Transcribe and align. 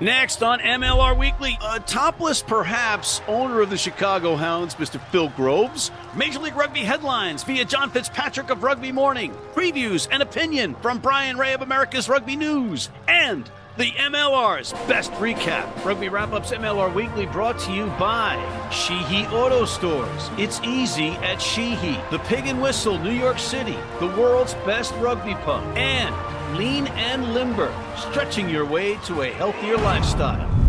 Next 0.00 0.42
on 0.42 0.60
MLR 0.60 1.14
Weekly, 1.18 1.58
a 1.62 1.78
topless, 1.78 2.40
perhaps, 2.42 3.20
owner 3.28 3.60
of 3.60 3.68
the 3.68 3.76
Chicago 3.76 4.34
Hounds, 4.34 4.74
Mr. 4.76 4.98
Phil 5.10 5.28
Groves. 5.28 5.90
Major 6.16 6.38
League 6.38 6.56
Rugby 6.56 6.80
headlines 6.80 7.44
via 7.44 7.66
John 7.66 7.90
Fitzpatrick 7.90 8.48
of 8.48 8.62
Rugby 8.62 8.92
Morning. 8.92 9.36
Previews 9.52 10.08
and 10.10 10.22
opinion 10.22 10.74
from 10.76 11.00
Bryan 11.00 11.36
Ray 11.36 11.52
of 11.52 11.60
America's 11.60 12.08
Rugby 12.08 12.34
News. 12.34 12.88
And 13.08 13.50
the 13.76 13.90
MLR's 13.90 14.72
best 14.88 15.10
recap. 15.12 15.84
Rugby 15.84 16.08
Wrap 16.08 16.32
Ups 16.32 16.50
MLR 16.50 16.94
Weekly 16.94 17.26
brought 17.26 17.58
to 17.60 17.72
you 17.72 17.84
by 17.98 18.36
Sheehy 18.72 19.26
Auto 19.26 19.66
Stores. 19.66 20.30
It's 20.38 20.60
easy 20.62 21.10
at 21.10 21.42
Sheehy. 21.42 21.98
The 22.10 22.20
Pig 22.20 22.46
and 22.46 22.62
Whistle, 22.62 22.98
New 22.98 23.12
York 23.12 23.38
City. 23.38 23.76
The 23.98 24.06
world's 24.06 24.54
best 24.64 24.94
rugby 24.94 25.34
pub. 25.34 25.62
And 25.76 26.14
Lean 26.56 26.86
and 26.88 27.32
Limber, 27.32 27.72
stretching 27.96 28.48
your 28.48 28.64
way 28.64 28.96
to 29.06 29.22
a 29.22 29.30
healthier 29.30 29.76
lifestyle. 29.76 30.59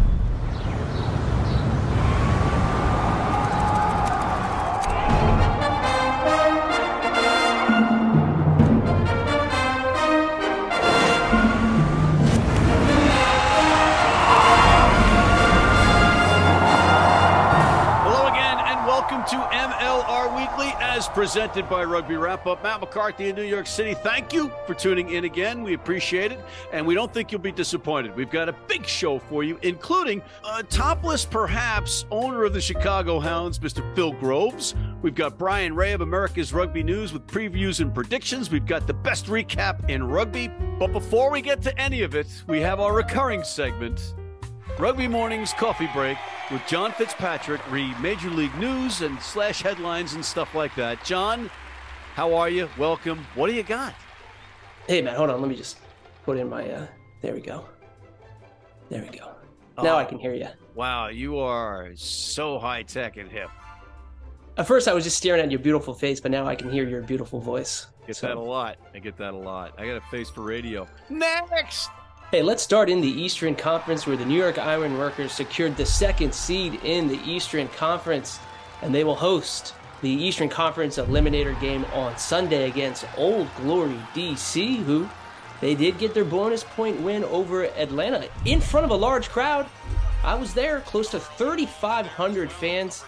Presented 21.13 21.69
by 21.69 21.83
Rugby 21.83 22.15
Wrap 22.15 22.47
Up. 22.47 22.63
Matt 22.63 22.79
McCarthy 22.79 23.27
in 23.27 23.35
New 23.35 23.43
York 23.43 23.67
City. 23.67 23.93
Thank 23.95 24.31
you 24.31 24.49
for 24.65 24.73
tuning 24.73 25.09
in 25.09 25.25
again. 25.25 25.61
We 25.61 25.73
appreciate 25.73 26.31
it, 26.31 26.39
and 26.71 26.87
we 26.87 26.95
don't 26.95 27.13
think 27.13 27.33
you'll 27.33 27.41
be 27.41 27.51
disappointed. 27.51 28.15
We've 28.15 28.29
got 28.29 28.47
a 28.47 28.53
big 28.69 28.87
show 28.87 29.19
for 29.19 29.43
you, 29.43 29.59
including 29.61 30.21
a 30.49 30.63
topless, 30.63 31.25
perhaps, 31.25 32.05
owner 32.11 32.45
of 32.45 32.53
the 32.53 32.61
Chicago 32.61 33.19
Hounds, 33.19 33.59
Mr. 33.59 33.83
Phil 33.93 34.13
Groves. 34.13 34.73
We've 35.01 35.13
got 35.13 35.37
Bryan 35.37 35.75
Ray 35.75 35.91
of 35.91 35.99
America's 35.99 36.53
Rugby 36.53 36.81
News 36.81 37.11
with 37.11 37.27
previews 37.27 37.81
and 37.81 37.93
predictions. 37.93 38.49
We've 38.49 38.65
got 38.65 38.87
the 38.87 38.93
best 38.93 39.25
recap 39.25 39.89
in 39.89 40.05
rugby. 40.05 40.47
But 40.79 40.93
before 40.93 41.29
we 41.29 41.41
get 41.41 41.61
to 41.63 41.77
any 41.77 42.03
of 42.03 42.15
it, 42.15 42.27
we 42.47 42.61
have 42.61 42.79
our 42.79 42.95
recurring 42.95 43.43
segment 43.43 44.15
Rugby 44.77 45.07
Mornings 45.07 45.53
Coffee 45.53 45.89
Break 45.93 46.17
with 46.51 46.61
John 46.67 46.91
Fitzpatrick, 46.93 47.61
read 47.71 47.99
Major 47.99 48.29
League 48.29 48.55
News 48.57 49.01
and 49.01 49.19
slash 49.21 49.61
headlines 49.61 50.13
and 50.13 50.25
stuff 50.25 50.55
like 50.55 50.73
that. 50.75 51.03
John, 51.05 51.51
how 52.15 52.33
are 52.33 52.49
you? 52.49 52.67
Welcome. 52.77 53.25
What 53.35 53.47
do 53.47 53.53
you 53.53 53.63
got? 53.63 53.93
Hey 54.87 55.01
man, 55.01 55.15
hold 55.15 55.29
on. 55.29 55.39
Let 55.39 55.49
me 55.49 55.55
just 55.55 55.77
put 56.23 56.37
in 56.37 56.49
my. 56.49 56.67
uh 56.69 56.87
There 57.21 57.33
we 57.33 57.41
go. 57.41 57.65
There 58.89 59.01
we 59.03 59.15
go. 59.17 59.33
Now 59.81 59.95
Oh. 59.95 59.97
I 59.97 60.05
can 60.05 60.17
hear 60.17 60.33
you. 60.33 60.47
Wow, 60.73 61.07
you 61.09 61.37
are 61.39 61.89
so 61.95 62.57
high 62.57 62.83
tech 62.83 63.17
and 63.17 63.29
hip. 63.29 63.49
At 64.57 64.67
first, 64.67 64.87
I 64.87 64.93
was 64.93 65.03
just 65.03 65.17
staring 65.17 65.41
at 65.41 65.51
your 65.51 65.59
beautiful 65.59 65.93
face, 65.93 66.19
but 66.19 66.31
now 66.31 66.45
I 66.47 66.55
can 66.55 66.71
hear 66.71 66.87
your 66.87 67.01
beautiful 67.01 67.39
voice. 67.39 67.87
Get 68.07 68.15
So- 68.15 68.27
that 68.27 68.37
a 68.37 68.39
lot. 68.39 68.77
I 68.95 68.99
get 68.99 69.15
that 69.17 69.33
a 69.33 69.37
lot. 69.37 69.73
I 69.77 69.85
got 69.85 69.97
a 69.97 70.01
face 70.09 70.29
for 70.29 70.41
radio. 70.41 70.87
Next. 71.09 71.89
Hey, 72.31 72.43
let's 72.43 72.63
start 72.63 72.89
in 72.89 73.01
the 73.01 73.09
Eastern 73.09 73.55
Conference 73.55 74.07
where 74.07 74.15
the 74.15 74.23
New 74.23 74.39
York 74.39 74.57
Iron 74.57 74.97
Workers 74.97 75.33
secured 75.33 75.75
the 75.75 75.85
second 75.85 76.33
seed 76.33 76.79
in 76.85 77.09
the 77.09 77.19
Eastern 77.29 77.67
Conference, 77.67 78.39
and 78.81 78.95
they 78.95 79.03
will 79.03 79.17
host 79.17 79.73
the 80.01 80.09
Eastern 80.09 80.47
Conference 80.47 80.97
Eliminator 80.97 81.59
game 81.59 81.83
on 81.93 82.17
Sunday 82.17 82.69
against 82.69 83.05
Old 83.17 83.49
Glory 83.57 83.99
DC, 84.15 84.77
who 84.77 85.09
they 85.59 85.75
did 85.75 85.97
get 85.97 86.13
their 86.13 86.23
bonus 86.23 86.63
point 86.63 87.01
win 87.01 87.25
over 87.25 87.65
Atlanta 87.65 88.29
in 88.45 88.61
front 88.61 88.85
of 88.85 88.91
a 88.91 88.95
large 88.95 89.27
crowd. 89.27 89.67
I 90.23 90.35
was 90.35 90.53
there, 90.53 90.79
close 90.79 91.09
to 91.09 91.19
3,500 91.19 92.49
fans. 92.49 93.03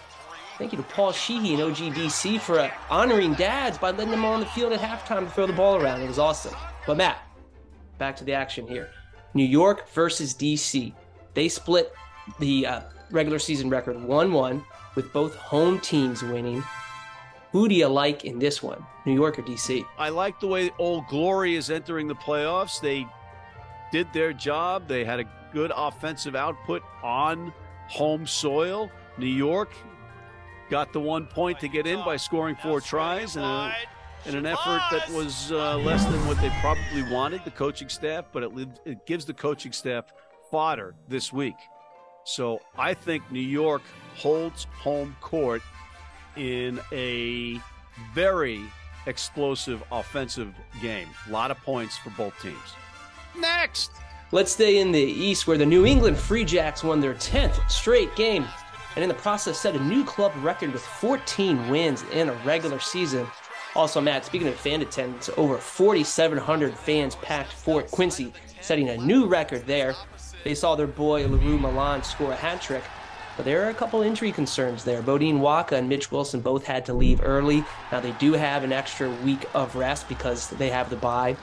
Thank 0.58 0.72
you 0.72 0.76
to 0.76 0.84
Paul 0.84 1.12
Sheehy 1.12 1.54
and 1.54 1.62
OGDC 1.62 2.42
for 2.42 2.60
uh, 2.60 2.70
honoring 2.90 3.32
dads 3.32 3.78
by 3.78 3.90
letting 3.90 4.10
them 4.10 4.26
on 4.26 4.40
the 4.40 4.46
field 4.46 4.74
at 4.74 4.80
halftime 4.80 5.24
to 5.24 5.30
throw 5.30 5.46
the 5.46 5.54
ball 5.54 5.76
around. 5.76 6.02
It 6.02 6.08
was 6.08 6.18
awesome. 6.18 6.54
But 6.86 6.98
Matt, 6.98 7.26
back 7.96 8.16
to 8.16 8.24
the 8.24 8.34
action 8.34 8.68
here. 8.68 8.90
New 9.34 9.44
York 9.44 9.88
versus 9.90 10.34
DC. 10.34 10.92
They 11.34 11.48
split 11.48 11.92
the 12.38 12.66
uh, 12.66 12.80
regular 13.10 13.38
season 13.38 13.68
record 13.68 14.00
1 14.00 14.32
1 14.32 14.64
with 14.94 15.12
both 15.12 15.34
home 15.34 15.80
teams 15.80 16.22
winning. 16.22 16.62
Who 17.52 17.68
do 17.68 17.74
you 17.74 17.86
like 17.86 18.24
in 18.24 18.38
this 18.38 18.62
one, 18.62 18.84
New 19.06 19.14
York 19.14 19.38
or 19.38 19.42
DC? 19.42 19.84
I 19.98 20.08
like 20.08 20.40
the 20.40 20.46
way 20.48 20.70
Old 20.78 21.06
Glory 21.06 21.54
is 21.54 21.70
entering 21.70 22.08
the 22.08 22.14
playoffs. 22.16 22.80
They 22.80 23.06
did 23.92 24.12
their 24.12 24.32
job. 24.32 24.88
They 24.88 25.04
had 25.04 25.20
a 25.20 25.24
good 25.52 25.70
offensive 25.74 26.34
output 26.34 26.82
on 27.02 27.52
home 27.88 28.26
soil. 28.26 28.90
New 29.18 29.26
York 29.26 29.72
got 30.68 30.92
the 30.92 30.98
one 30.98 31.26
point 31.26 31.60
to 31.60 31.68
get 31.68 31.86
in 31.86 32.04
by 32.04 32.16
scoring 32.16 32.56
four 32.56 32.80
tries 32.80 33.36
in, 33.36 33.42
a, 33.42 33.72
in 34.26 34.36
an 34.36 34.46
effort 34.46 34.82
that 34.90 35.08
was 35.10 35.52
uh, 35.52 35.76
less 35.78 36.04
than 36.04 36.26
what 36.26 36.40
they 36.40 36.50
probably 36.60 37.02
wanted, 37.12 37.44
the 37.44 37.50
coaching 37.50 37.88
staff, 37.88 38.24
but 38.32 38.42
it, 38.42 38.54
liv- 38.54 38.80
it 38.84 39.06
gives 39.06 39.24
the 39.24 39.34
coaching 39.34 39.72
staff 39.72 40.12
fodder 40.50 40.94
this 41.08 41.32
week. 41.32 41.56
So 42.24 42.60
I 42.78 42.94
think 42.94 43.30
New 43.30 43.40
York 43.40 43.82
holds 44.16 44.66
home 44.72 45.14
court 45.20 45.62
in 46.36 46.80
a 46.92 47.60
very 48.14 48.62
explosive 49.06 49.82
offensive 49.92 50.54
game. 50.80 51.08
A 51.28 51.30
lot 51.30 51.50
of 51.50 51.58
points 51.58 51.96
for 51.98 52.10
both 52.10 52.34
teams. 52.40 52.56
Next. 53.36 53.90
Let's 54.32 54.52
stay 54.52 54.78
in 54.78 54.90
the 54.90 55.00
East 55.00 55.46
where 55.46 55.58
the 55.58 55.66
New 55.66 55.84
England 55.84 56.16
Free 56.16 56.44
Jacks 56.44 56.82
won 56.82 57.00
their 57.00 57.14
10th 57.14 57.70
straight 57.70 58.14
game 58.16 58.46
and 58.96 59.02
in 59.02 59.08
the 59.08 59.14
process 59.14 59.58
set 59.58 59.74
a 59.74 59.84
new 59.84 60.04
club 60.04 60.32
record 60.42 60.72
with 60.72 60.82
14 60.82 61.68
wins 61.68 62.04
in 62.12 62.28
a 62.28 62.32
regular 62.44 62.80
season. 62.80 63.26
Also, 63.76 64.00
Matt, 64.00 64.24
speaking 64.24 64.48
of 64.48 64.54
fan 64.54 64.82
attendance, 64.82 65.28
over 65.36 65.58
4,700 65.58 66.74
fans 66.74 67.16
packed 67.16 67.52
Fort 67.52 67.90
Quincy, 67.90 68.32
setting 68.60 68.88
a 68.88 68.96
new 68.96 69.26
record 69.26 69.66
there. 69.66 69.94
They 70.44 70.54
saw 70.54 70.76
their 70.76 70.86
boy 70.86 71.26
Le 71.26 71.36
Roux 71.36 71.58
Malan 71.58 72.02
score 72.04 72.32
a 72.32 72.36
hat 72.36 72.62
trick, 72.62 72.84
but 73.36 73.44
there 73.44 73.64
are 73.64 73.70
a 73.70 73.74
couple 73.74 74.02
injury 74.02 74.30
concerns 74.30 74.84
there. 74.84 75.02
Beaudein 75.02 75.40
Waaka 75.40 75.76
and 75.76 75.88
Mitch 75.88 76.12
Wilson 76.12 76.40
both 76.40 76.64
had 76.64 76.86
to 76.86 76.94
leave 76.94 77.20
early. 77.24 77.64
Now, 77.90 77.98
they 77.98 78.12
do 78.12 78.34
have 78.34 78.62
an 78.62 78.72
extra 78.72 79.10
week 79.24 79.44
of 79.54 79.74
rest 79.74 80.08
because 80.08 80.50
they 80.50 80.70
have 80.70 80.88
the 80.88 80.96
bye 80.96 81.36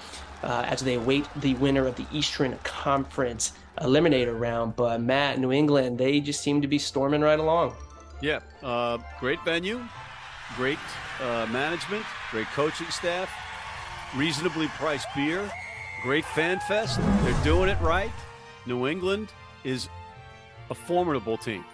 uh, 0.44 0.64
as 0.68 0.80
they 0.80 0.96
await 0.96 1.28
the 1.38 1.54
winner 1.56 1.86
of 1.86 1.96
the 1.96 2.06
Eastern 2.14 2.58
Conference 2.64 3.54
Eliminator 3.80 4.40
round. 4.40 4.76
But 4.76 5.02
Matt, 5.02 5.40
New 5.40 5.52
England, 5.52 5.98
they 5.98 6.22
just 6.22 6.42
seem 6.42 6.62
to 6.62 6.68
be 6.68 6.80
storming 6.80 7.22
right 7.22 7.40
along. 7.40 7.74
Yeah, 8.22 8.40
uh, 8.64 9.00
great 9.20 9.44
venue, 9.44 9.84
great 10.56 10.80
uh, 11.22 11.48
management, 11.52 12.06
great 12.32 12.48
coaching 12.48 12.88
staff, 12.88 13.30
reasonably 14.16 14.68
priced 14.70 15.08
beer, 15.16 15.50
great 16.04 16.26
fan 16.26 16.60
fest. 16.62 17.00
They're 17.24 17.44
doing 17.44 17.70
it 17.70 17.80
right. 17.82 18.12
New 18.66 18.88
England 18.88 19.30
is 19.64 19.90
a 20.70 20.76
formidable 20.76 21.38
team. 21.38 21.66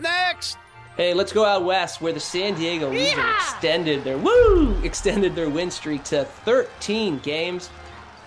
Next. 0.00 0.58
Hey, 0.96 1.14
let's 1.14 1.32
go 1.32 1.44
out 1.44 1.64
west 1.64 2.00
where 2.00 2.12
the 2.12 2.20
San 2.20 2.54
Diego 2.54 2.90
Legion 2.90 3.24
extended 3.36 4.02
their 4.02 4.18
woo 4.18 4.76
extended 4.82 5.36
their 5.36 5.48
win 5.48 5.70
streak 5.70 6.02
to 6.04 6.24
13 6.24 7.20
games 7.20 7.70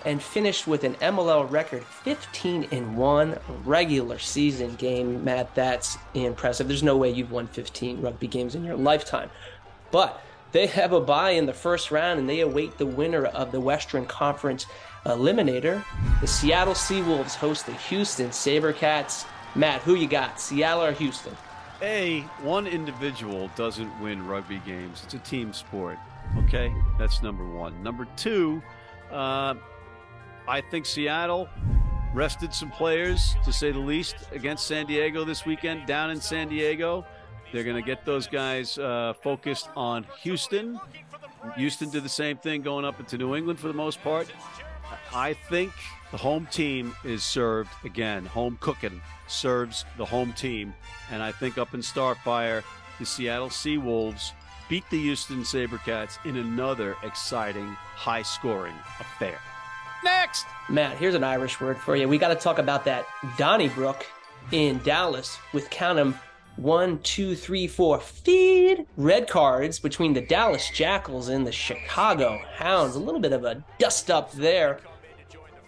and 0.04 0.22
finished 0.22 0.66
with 0.66 0.84
an 0.84 0.94
MLL 0.94 1.50
record 1.50 1.84
15 1.84 2.64
in 2.70 2.96
one 2.96 3.38
regular 3.64 4.18
season 4.18 4.74
game. 4.76 5.22
Matt, 5.24 5.54
that's 5.54 5.96
impressive. 6.14 6.66
There's 6.66 6.82
no 6.82 6.96
way 6.96 7.10
you've 7.10 7.30
won 7.30 7.46
15 7.46 8.00
rugby 8.00 8.26
games 8.26 8.54
in 8.54 8.64
your 8.64 8.76
lifetime. 8.76 9.30
But 9.92 10.20
they 10.50 10.66
have 10.66 10.92
a 10.92 11.00
bye 11.00 11.30
in 11.30 11.46
the 11.46 11.52
first 11.52 11.92
round 11.92 12.18
and 12.18 12.28
they 12.28 12.40
await 12.40 12.78
the 12.78 12.86
winner 12.86 13.26
of 13.26 13.52
the 13.52 13.60
Western 13.60 14.06
Conference 14.06 14.66
Eliminator. 15.06 15.84
The 16.20 16.26
Seattle 16.26 16.74
Seawolves 16.74 17.36
host 17.36 17.66
the 17.66 17.74
Houston 17.74 18.30
Sabercats. 18.30 19.24
Matt, 19.54 19.82
who 19.82 19.94
you 19.94 20.08
got? 20.08 20.40
Seattle 20.40 20.82
or 20.82 20.92
Houston? 20.92 21.36
A, 21.82 22.20
one 22.42 22.66
individual 22.66 23.50
doesn't 23.56 24.00
win 24.00 24.26
rugby 24.26 24.60
games. 24.64 25.02
It's 25.04 25.14
a 25.14 25.18
team 25.18 25.52
sport. 25.52 25.98
Okay? 26.44 26.72
That's 26.98 27.22
number 27.22 27.44
one. 27.44 27.82
Number 27.82 28.06
two, 28.16 28.62
uh, 29.10 29.54
I 30.48 30.60
think 30.70 30.86
Seattle 30.86 31.48
rested 32.14 32.54
some 32.54 32.70
players, 32.70 33.34
to 33.44 33.52
say 33.52 33.72
the 33.72 33.78
least, 33.78 34.16
against 34.32 34.66
San 34.66 34.86
Diego 34.86 35.24
this 35.24 35.44
weekend 35.44 35.86
down 35.86 36.10
in 36.10 36.20
San 36.20 36.48
Diego. 36.48 37.04
They're 37.52 37.64
going 37.64 37.76
to 37.76 37.82
get 37.82 38.04
those 38.04 38.26
guys 38.26 38.78
uh, 38.78 39.12
focused 39.22 39.68
on 39.76 40.06
Houston. 40.22 40.80
Houston 41.56 41.90
did 41.90 42.02
the 42.02 42.08
same 42.08 42.38
thing 42.38 42.62
going 42.62 42.84
up 42.84 42.98
into 42.98 43.18
New 43.18 43.36
England 43.36 43.58
for 43.58 43.68
the 43.68 43.74
most 43.74 44.02
part. 44.02 44.32
I 45.14 45.34
think 45.34 45.72
the 46.10 46.16
home 46.16 46.46
team 46.50 46.94
is 47.04 47.22
served 47.22 47.70
again. 47.84 48.24
Home 48.26 48.56
cooking 48.60 49.00
serves 49.28 49.84
the 49.98 50.04
home 50.04 50.32
team. 50.32 50.74
And 51.10 51.22
I 51.22 51.32
think 51.32 51.58
up 51.58 51.74
in 51.74 51.80
Starfire, 51.80 52.62
the 52.98 53.06
Seattle 53.06 53.48
Seawolves 53.48 54.32
beat 54.68 54.88
the 54.90 55.00
Houston 55.00 55.42
Sabercats 55.42 56.24
in 56.24 56.36
another 56.36 56.96
exciting, 57.02 57.66
high 57.66 58.22
scoring 58.22 58.74
affair. 59.00 59.38
Next! 60.02 60.46
Matt, 60.68 60.96
here's 60.96 61.14
an 61.14 61.24
Irish 61.24 61.60
word 61.60 61.76
for 61.76 61.96
you. 61.96 62.08
We 62.08 62.16
got 62.16 62.28
to 62.28 62.34
talk 62.34 62.58
about 62.58 62.84
that 62.86 63.06
Donnybrook 63.36 64.06
in 64.50 64.78
Dallas 64.78 65.38
with 65.52 65.68
count 65.70 65.98
'em 65.98 66.18
one, 66.56 66.98
two, 67.00 67.34
three, 67.34 67.66
four 67.66 68.00
feed 68.00 68.86
red 68.96 69.28
cards 69.28 69.78
between 69.78 70.12
the 70.12 70.20
Dallas 70.20 70.70
Jackals 70.70 71.28
and 71.28 71.46
the 71.46 71.52
Chicago 71.52 72.40
Hounds. 72.54 72.94
A 72.94 73.00
little 73.00 73.20
bit 73.20 73.32
of 73.32 73.44
a 73.44 73.64
dust 73.78 74.10
up 74.10 74.32
there. 74.32 74.80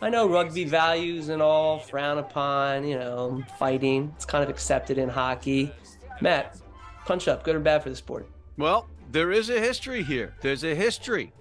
I 0.00 0.10
know 0.10 0.28
rugby 0.28 0.64
values 0.64 1.30
and 1.30 1.40
all 1.40 1.78
frown 1.78 2.18
upon, 2.18 2.86
you 2.86 2.98
know, 2.98 3.42
fighting. 3.58 4.12
It's 4.16 4.26
kind 4.26 4.44
of 4.44 4.50
accepted 4.50 4.98
in 4.98 5.08
hockey. 5.08 5.72
Matt, 6.20 6.58
punch 7.06 7.28
up, 7.28 7.42
good 7.42 7.56
or 7.56 7.60
bad 7.60 7.82
for 7.82 7.90
the 7.90 7.96
sport? 7.96 8.28
Well, 8.58 8.86
there 9.10 9.32
is 9.32 9.48
a 9.48 9.58
history 9.58 10.02
here. 10.02 10.34
There's 10.42 10.64
a 10.64 10.74
history. 10.74 11.32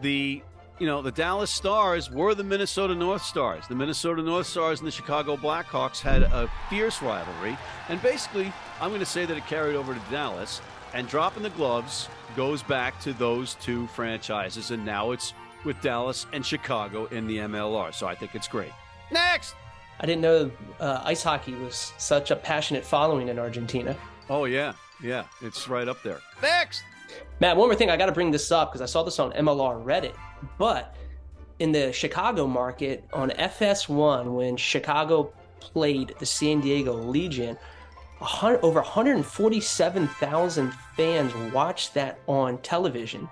The 0.00 0.42
you 0.80 0.86
know, 0.86 1.02
the 1.02 1.12
Dallas 1.12 1.50
Stars 1.50 2.10
were 2.10 2.34
the 2.34 2.42
Minnesota 2.42 2.94
North 2.94 3.22
Stars. 3.22 3.68
The 3.68 3.74
Minnesota 3.74 4.22
North 4.22 4.46
Stars 4.46 4.80
and 4.80 4.86
the 4.88 4.92
Chicago 4.92 5.36
Blackhawks 5.36 6.00
had 6.00 6.22
a 6.22 6.50
fierce 6.70 7.02
rivalry. 7.02 7.56
And 7.90 8.00
basically, 8.02 8.50
I'm 8.80 8.88
going 8.88 9.00
to 9.00 9.06
say 9.06 9.26
that 9.26 9.36
it 9.36 9.46
carried 9.46 9.76
over 9.76 9.92
to 9.92 10.00
Dallas. 10.10 10.62
And 10.94 11.06
dropping 11.06 11.42
the 11.42 11.50
gloves 11.50 12.08
goes 12.34 12.62
back 12.62 12.98
to 13.02 13.12
those 13.12 13.54
two 13.56 13.86
franchises. 13.88 14.70
And 14.70 14.82
now 14.84 15.10
it's 15.10 15.34
with 15.64 15.78
Dallas 15.82 16.26
and 16.32 16.44
Chicago 16.44 17.04
in 17.06 17.26
the 17.26 17.36
MLR. 17.36 17.94
So 17.94 18.06
I 18.06 18.14
think 18.14 18.34
it's 18.34 18.48
great. 18.48 18.72
Next! 19.12 19.54
I 20.00 20.06
didn't 20.06 20.22
know 20.22 20.50
uh, 20.80 21.02
ice 21.04 21.22
hockey 21.22 21.54
was 21.56 21.92
such 21.98 22.30
a 22.30 22.36
passionate 22.36 22.86
following 22.86 23.28
in 23.28 23.38
Argentina. 23.38 23.94
Oh, 24.30 24.46
yeah. 24.46 24.72
Yeah. 25.02 25.24
It's 25.42 25.68
right 25.68 25.88
up 25.88 26.02
there. 26.02 26.20
Next! 26.40 26.82
Matt, 27.38 27.56
one 27.56 27.68
more 27.68 27.74
thing. 27.74 27.90
I 27.90 27.98
got 27.98 28.06
to 28.06 28.12
bring 28.12 28.30
this 28.30 28.50
up 28.50 28.70
because 28.70 28.80
I 28.80 28.86
saw 28.86 29.02
this 29.02 29.18
on 29.18 29.32
MLR 29.32 29.84
Reddit. 29.84 30.14
But 30.58 30.96
in 31.58 31.72
the 31.72 31.92
Chicago 31.92 32.46
market 32.46 33.04
on 33.12 33.30
FS1, 33.30 34.34
when 34.34 34.56
Chicago 34.56 35.32
played 35.60 36.14
the 36.18 36.26
San 36.26 36.60
Diego 36.60 36.94
Legion, 36.94 37.58
over 38.42 38.80
147,000 38.80 40.72
fans 40.96 41.34
watched 41.52 41.94
that 41.94 42.18
on 42.26 42.58
television. 42.58 43.28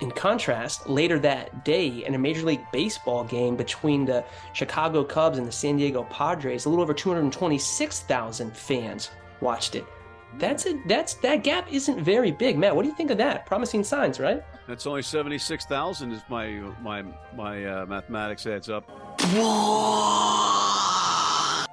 In 0.00 0.10
contrast, 0.12 0.88
later 0.88 1.18
that 1.18 1.64
day, 1.64 2.04
in 2.04 2.14
a 2.14 2.18
Major 2.18 2.42
League 2.46 2.64
Baseball 2.72 3.24
game 3.24 3.56
between 3.56 4.04
the 4.04 4.24
Chicago 4.52 5.02
Cubs 5.02 5.38
and 5.38 5.46
the 5.46 5.52
San 5.52 5.76
Diego 5.76 6.04
Padres, 6.04 6.66
a 6.66 6.68
little 6.68 6.82
over 6.82 6.94
226,000 6.94 8.56
fans 8.56 9.10
watched 9.40 9.74
it. 9.74 9.84
That's 10.36 10.66
a 10.66 10.80
that's 10.86 11.14
that 11.14 11.42
gap 11.42 11.72
isn't 11.72 12.00
very 12.00 12.30
big, 12.30 12.58
Matt. 12.58 12.76
What 12.76 12.82
do 12.82 12.88
you 12.88 12.94
think 12.94 13.10
of 13.10 13.18
that? 13.18 13.46
Promising 13.46 13.82
signs, 13.82 14.20
right? 14.20 14.42
That's 14.66 14.86
only 14.86 15.02
seventy 15.02 15.38
six 15.38 15.64
thousand. 15.64 16.12
Is 16.12 16.22
my 16.28 16.48
my 16.82 17.02
my 17.34 17.64
uh, 17.64 17.86
mathematics 17.86 18.46
adds 18.46 18.68
up. 18.68 18.88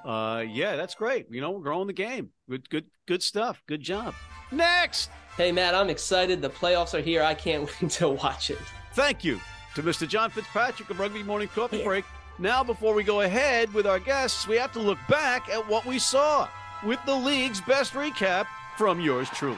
Uh, 0.05 0.41
yeah, 0.41 0.75
that's 0.75 0.93
great. 0.93 1.25
You 1.31 1.41
know, 1.41 1.51
we're 1.51 1.61
growing 1.61 1.87
the 1.87 1.93
game. 1.93 2.29
Good, 2.47 2.69
good, 2.69 2.85
good 3.07 3.23
stuff. 3.23 3.63
Good 3.65 3.81
job. 3.81 4.13
Next. 4.51 5.09
Hey, 5.35 5.51
Matt, 5.51 5.73
I'm 5.73 5.89
excited. 5.89 6.41
The 6.41 6.49
playoffs 6.49 6.93
are 6.93 7.01
here. 7.01 7.23
I 7.23 7.33
can't 7.33 7.67
wait 7.81 7.91
to 7.93 8.09
watch 8.09 8.51
it. 8.51 8.59
Thank 8.93 9.23
you 9.23 9.39
to 9.73 9.81
Mr. 9.81 10.07
John 10.07 10.29
Fitzpatrick 10.29 10.89
of 10.91 10.99
Rugby 10.99 11.23
Morning 11.23 11.47
Coffee 11.47 11.83
Break. 11.83 12.05
Now, 12.37 12.63
before 12.63 12.93
we 12.93 13.03
go 13.03 13.21
ahead 13.21 13.73
with 13.73 13.87
our 13.87 13.99
guests, 13.99 14.47
we 14.47 14.57
have 14.57 14.71
to 14.73 14.79
look 14.79 14.99
back 15.09 15.49
at 15.49 15.67
what 15.67 15.85
we 15.85 15.97
saw 15.97 16.47
with 16.85 16.99
the 17.05 17.15
league's 17.15 17.61
best 17.61 17.93
recap 17.93 18.45
from 18.77 19.01
yours 19.01 19.29
truly. 19.29 19.57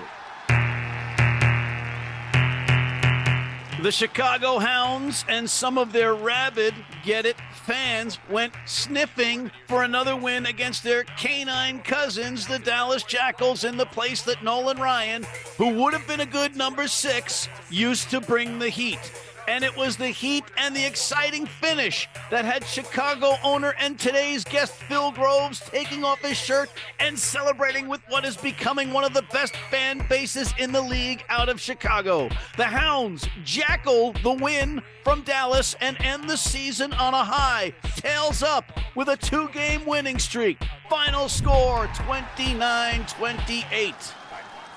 The 3.83 3.91
Chicago 3.91 4.57
Hounds 4.57 5.23
and 5.29 5.47
some 5.47 5.77
of 5.77 5.93
their 5.93 6.15
rabid, 6.15 6.73
get 7.03 7.27
it, 7.27 7.35
fans 7.53 8.17
went 8.27 8.53
sniffing 8.65 9.51
for 9.67 9.83
another 9.83 10.15
win 10.15 10.47
against 10.47 10.83
their 10.83 11.03
canine 11.03 11.81
cousins, 11.81 12.47
the 12.47 12.57
Dallas 12.57 13.03
Jackals, 13.03 13.63
in 13.63 13.77
the 13.77 13.85
place 13.85 14.23
that 14.23 14.43
Nolan 14.43 14.77
Ryan, 14.77 15.27
who 15.59 15.75
would 15.75 15.93
have 15.93 16.07
been 16.07 16.21
a 16.21 16.25
good 16.25 16.55
number 16.55 16.87
six, 16.87 17.49
used 17.69 18.09
to 18.09 18.19
bring 18.19 18.57
the 18.57 18.69
heat 18.69 19.11
and 19.47 19.63
it 19.63 19.75
was 19.75 19.97
the 19.97 20.07
heat 20.07 20.43
and 20.57 20.75
the 20.75 20.85
exciting 20.85 21.45
finish 21.45 22.07
that 22.29 22.45
had 22.45 22.65
Chicago 22.65 23.35
owner 23.43 23.73
and 23.79 23.97
today's 23.97 24.43
guest 24.43 24.73
Phil 24.73 25.11
Groves 25.11 25.61
taking 25.61 26.03
off 26.03 26.19
his 26.19 26.37
shirt 26.37 26.69
and 26.99 27.17
celebrating 27.17 27.87
with 27.87 28.01
what 28.09 28.25
is 28.25 28.35
becoming 28.37 28.91
one 28.91 29.03
of 29.03 29.13
the 29.13 29.23
best 29.33 29.55
fan 29.71 30.05
bases 30.09 30.53
in 30.59 30.71
the 30.71 30.81
league 30.81 31.23
out 31.29 31.49
of 31.49 31.59
Chicago. 31.59 32.29
The 32.57 32.65
Hounds 32.65 33.27
jackal 33.43 34.13
the 34.23 34.33
win 34.33 34.81
from 35.03 35.21
Dallas 35.21 35.75
and 35.79 35.97
end 36.01 36.29
the 36.29 36.37
season 36.37 36.91
on 36.93 37.13
a 37.13 37.23
high, 37.23 37.73
tails 37.95 38.43
up 38.43 38.65
with 38.95 39.07
a 39.07 39.15
two 39.15 39.47
game 39.49 39.85
winning 39.85 40.19
streak. 40.19 40.57
Final 40.89 41.29
score 41.29 41.87
29 41.95 43.05
28. 43.05 43.95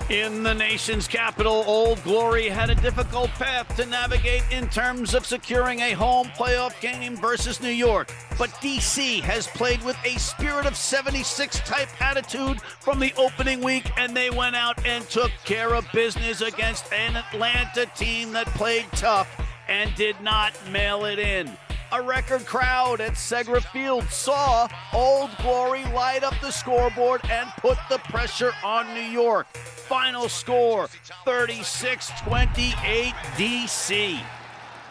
In 0.09 0.43
the 0.43 0.53
nation's 0.53 1.07
capital, 1.07 1.63
Old 1.65 2.03
Glory 2.03 2.49
had 2.49 2.69
a 2.69 2.75
difficult 2.75 3.29
path 3.31 3.73
to 3.77 3.85
navigate 3.85 4.43
in 4.51 4.67
terms 4.67 5.13
of 5.13 5.25
securing 5.25 5.79
a 5.79 5.93
home 5.93 6.27
playoff 6.29 6.79
game 6.81 7.15
versus 7.15 7.61
New 7.61 7.69
York. 7.69 8.13
But 8.37 8.49
DC 8.61 9.21
has 9.21 9.47
played 9.47 9.81
with 9.83 9.97
a 10.03 10.19
spirit 10.19 10.65
of 10.65 10.75
76 10.75 11.59
type 11.61 11.89
attitude 12.01 12.61
from 12.61 12.99
the 12.99 13.13
opening 13.15 13.61
week, 13.61 13.89
and 13.97 14.15
they 14.15 14.29
went 14.29 14.55
out 14.55 14.85
and 14.85 15.07
took 15.09 15.31
care 15.45 15.73
of 15.75 15.85
business 15.93 16.41
against 16.41 16.91
an 16.91 17.15
Atlanta 17.15 17.85
team 17.95 18.33
that 18.33 18.47
played 18.47 18.85
tough 18.91 19.29
and 19.69 19.93
did 19.95 20.19
not 20.21 20.53
mail 20.71 21.05
it 21.05 21.19
in. 21.19 21.49
A 21.93 22.01
record 22.01 22.45
crowd 22.45 23.01
at 23.01 23.13
Segra 23.13 23.61
Field 23.61 24.05
saw 24.05 24.69
Old 24.93 25.29
Glory 25.41 25.83
light 25.93 26.23
up 26.23 26.33
the 26.39 26.49
scoreboard 26.49 27.19
and 27.29 27.49
put 27.57 27.77
the 27.89 27.97
pressure 27.97 28.53
on 28.63 28.93
New 28.93 29.01
York. 29.01 29.45
Final 29.57 30.29
score 30.29 30.87
36 31.25 32.11
28 32.21 33.13
DC. 33.35 34.21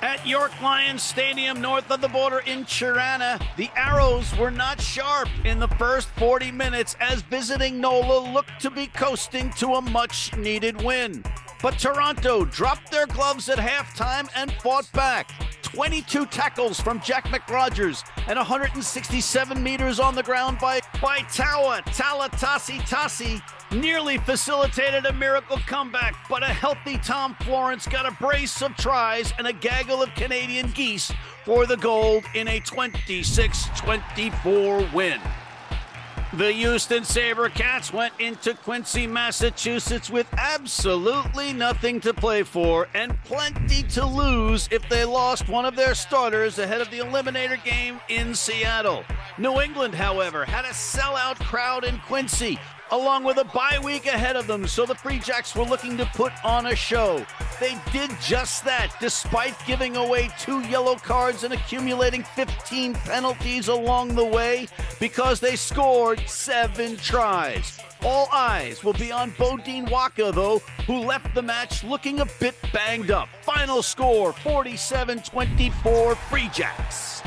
At 0.02 0.26
York 0.26 0.52
Lions 0.60 1.02
Stadium, 1.02 1.62
north 1.62 1.90
of 1.90 2.02
the 2.02 2.08
border 2.08 2.40
in 2.40 2.66
Toronto, 2.66 3.42
the 3.56 3.70
Arrows 3.76 4.36
were 4.36 4.50
not 4.50 4.78
sharp 4.78 5.28
in 5.46 5.58
the 5.58 5.68
first 5.68 6.08
40 6.16 6.52
minutes 6.52 6.96
as 7.00 7.22
visiting 7.22 7.80
NOLA 7.80 8.30
looked 8.30 8.60
to 8.60 8.70
be 8.70 8.88
coasting 8.88 9.50
to 9.52 9.74
a 9.74 9.80
much 9.80 10.36
needed 10.36 10.82
win. 10.82 11.22
But 11.62 11.78
Toronto 11.78 12.44
dropped 12.44 12.90
their 12.90 13.06
gloves 13.06 13.48
at 13.48 13.58
halftime 13.58 14.28
and 14.34 14.52
fought 14.62 14.90
back. 14.92 15.30
22 15.62 16.26
tackles 16.26 16.80
from 16.80 17.00
Jack 17.00 17.26
McRogers 17.26 18.02
and 18.26 18.36
167 18.36 19.62
meters 19.62 20.00
on 20.00 20.14
the 20.14 20.22
ground 20.22 20.58
by, 20.58 20.80
by 21.00 21.18
Tawa 21.20 21.82
Talatasi 21.82 22.80
Tasi 22.80 23.40
nearly 23.72 24.18
facilitated 24.18 25.06
a 25.06 25.12
miracle 25.12 25.58
comeback, 25.66 26.16
but 26.28 26.42
a 26.42 26.46
healthy 26.46 26.98
Tom 26.98 27.36
Florence 27.42 27.86
got 27.86 28.06
a 28.06 28.16
brace 28.20 28.62
of 28.62 28.74
tries 28.76 29.32
and 29.38 29.46
a 29.46 29.52
gaggle 29.52 30.02
of 30.02 30.12
Canadian 30.14 30.70
geese 30.72 31.12
for 31.44 31.66
the 31.66 31.76
gold 31.76 32.24
in 32.34 32.48
a 32.48 32.58
26 32.60 33.68
24 33.76 34.88
win. 34.92 35.20
The 36.32 36.52
Houston 36.52 37.02
SaberCats 37.02 37.92
went 37.92 38.14
into 38.20 38.54
Quincy, 38.54 39.04
Massachusetts 39.04 40.08
with 40.08 40.28
absolutely 40.38 41.52
nothing 41.52 41.98
to 42.02 42.14
play 42.14 42.44
for 42.44 42.86
and 42.94 43.20
plenty 43.24 43.82
to 43.88 44.06
lose 44.06 44.68
if 44.70 44.88
they 44.88 45.04
lost 45.04 45.48
one 45.48 45.64
of 45.64 45.74
their 45.74 45.92
starters 45.96 46.60
ahead 46.60 46.80
of 46.80 46.88
the 46.92 47.00
eliminator 47.00 47.62
game 47.64 48.00
in 48.08 48.32
Seattle. 48.32 49.02
New 49.38 49.60
England, 49.60 49.92
however, 49.92 50.44
had 50.44 50.64
a 50.64 50.68
sellout 50.68 51.34
crowd 51.40 51.82
in 51.82 51.98
Quincy, 52.06 52.60
along 52.92 53.24
with 53.24 53.38
a 53.38 53.44
bye 53.44 53.78
week 53.82 54.06
ahead 54.06 54.36
of 54.36 54.46
them, 54.46 54.66
so 54.66 54.86
the 54.86 54.94
Free 54.94 55.18
Jacks 55.18 55.54
were 55.54 55.64
looking 55.64 55.96
to 55.96 56.06
put 56.06 56.32
on 56.44 56.66
a 56.66 56.76
show. 56.76 57.24
They 57.58 57.76
did 57.92 58.10
just 58.20 58.64
that, 58.64 58.94
despite 59.00 59.54
giving 59.66 59.96
away 59.96 60.30
two 60.38 60.60
yellow 60.62 60.96
cards 60.96 61.44
and 61.44 61.54
accumulating 61.54 62.22
15 62.22 62.94
penalties 62.94 63.68
along 63.68 64.14
the 64.14 64.24
way, 64.24 64.68
because 64.98 65.40
they 65.40 65.56
scored 65.56 66.20
seven 66.28 66.96
tries. 66.96 67.78
All 68.02 68.28
eyes 68.32 68.82
will 68.82 68.94
be 68.94 69.12
on 69.12 69.30
Beaudein 69.32 69.86
Waaka, 69.86 70.32
though, 70.32 70.60
who 70.86 71.00
left 71.00 71.34
the 71.34 71.42
match 71.42 71.84
looking 71.84 72.20
a 72.20 72.26
bit 72.38 72.54
banged 72.72 73.10
up. 73.10 73.28
Final 73.42 73.82
score 73.82 74.32
47 74.32 75.20
24 75.22 76.14
Free 76.14 76.48
Jacks. 76.48 77.22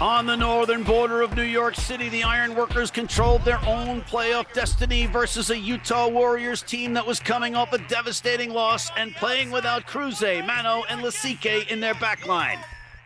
On 0.00 0.26
the 0.26 0.36
northern 0.36 0.82
border 0.82 1.22
of 1.22 1.34
New 1.34 1.42
York 1.42 1.74
City, 1.74 2.10
the 2.10 2.22
Ironworkers 2.22 2.90
controlled 2.90 3.46
their 3.46 3.64
own 3.66 4.02
playoff 4.02 4.52
destiny 4.52 5.06
versus 5.06 5.48
a 5.48 5.58
Utah 5.58 6.08
Warriors 6.08 6.60
team 6.60 6.92
that 6.92 7.06
was 7.06 7.18
coming 7.18 7.54
off 7.54 7.72
a 7.72 7.78
devastating 7.78 8.52
loss 8.52 8.90
and 8.98 9.14
playing 9.14 9.50
without 9.50 9.86
Cruze, 9.86 10.46
Mano, 10.46 10.84
and 10.90 11.00
Lasike 11.00 11.68
in 11.68 11.80
their 11.80 11.94
backline. 11.94 12.58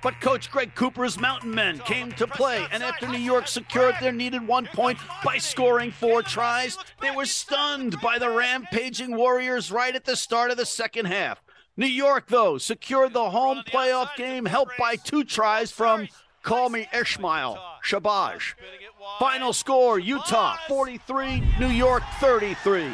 But 0.02 0.20
coach 0.20 0.50
Greg 0.50 0.74
Cooper's 0.74 1.16
Mountain 1.16 1.54
Men 1.54 1.78
came 1.78 2.10
to 2.12 2.26
play, 2.26 2.66
and 2.72 2.82
after 2.82 3.06
New 3.06 3.18
York 3.18 3.46
secured 3.46 3.94
their 4.00 4.10
needed 4.10 4.44
one 4.44 4.66
point 4.66 4.98
by 5.24 5.38
scoring 5.38 5.92
four 5.92 6.22
tries, 6.24 6.76
they 7.00 7.12
were 7.12 7.24
stunned 7.24 8.00
by 8.00 8.18
the 8.18 8.30
rampaging 8.30 9.14
Warriors 9.14 9.70
right 9.70 9.94
at 9.94 10.06
the 10.06 10.16
start 10.16 10.50
of 10.50 10.56
the 10.56 10.66
second 10.66 11.04
half. 11.04 11.40
New 11.76 11.86
York, 11.86 12.26
though, 12.26 12.58
secured 12.58 13.12
the 13.12 13.30
home 13.30 13.62
playoff 13.64 14.16
game, 14.16 14.44
helped 14.44 14.76
by 14.76 14.96
two 14.96 15.22
tries 15.22 15.70
from 15.70 16.08
Call 16.42 16.70
me 16.70 16.88
Ishmael 16.92 17.58
Shabazz. 17.84 18.54
Final 19.18 19.52
score 19.52 19.98
Utah 19.98 20.56
43, 20.68 21.42
New 21.58 21.68
York 21.68 22.02
33. 22.20 22.92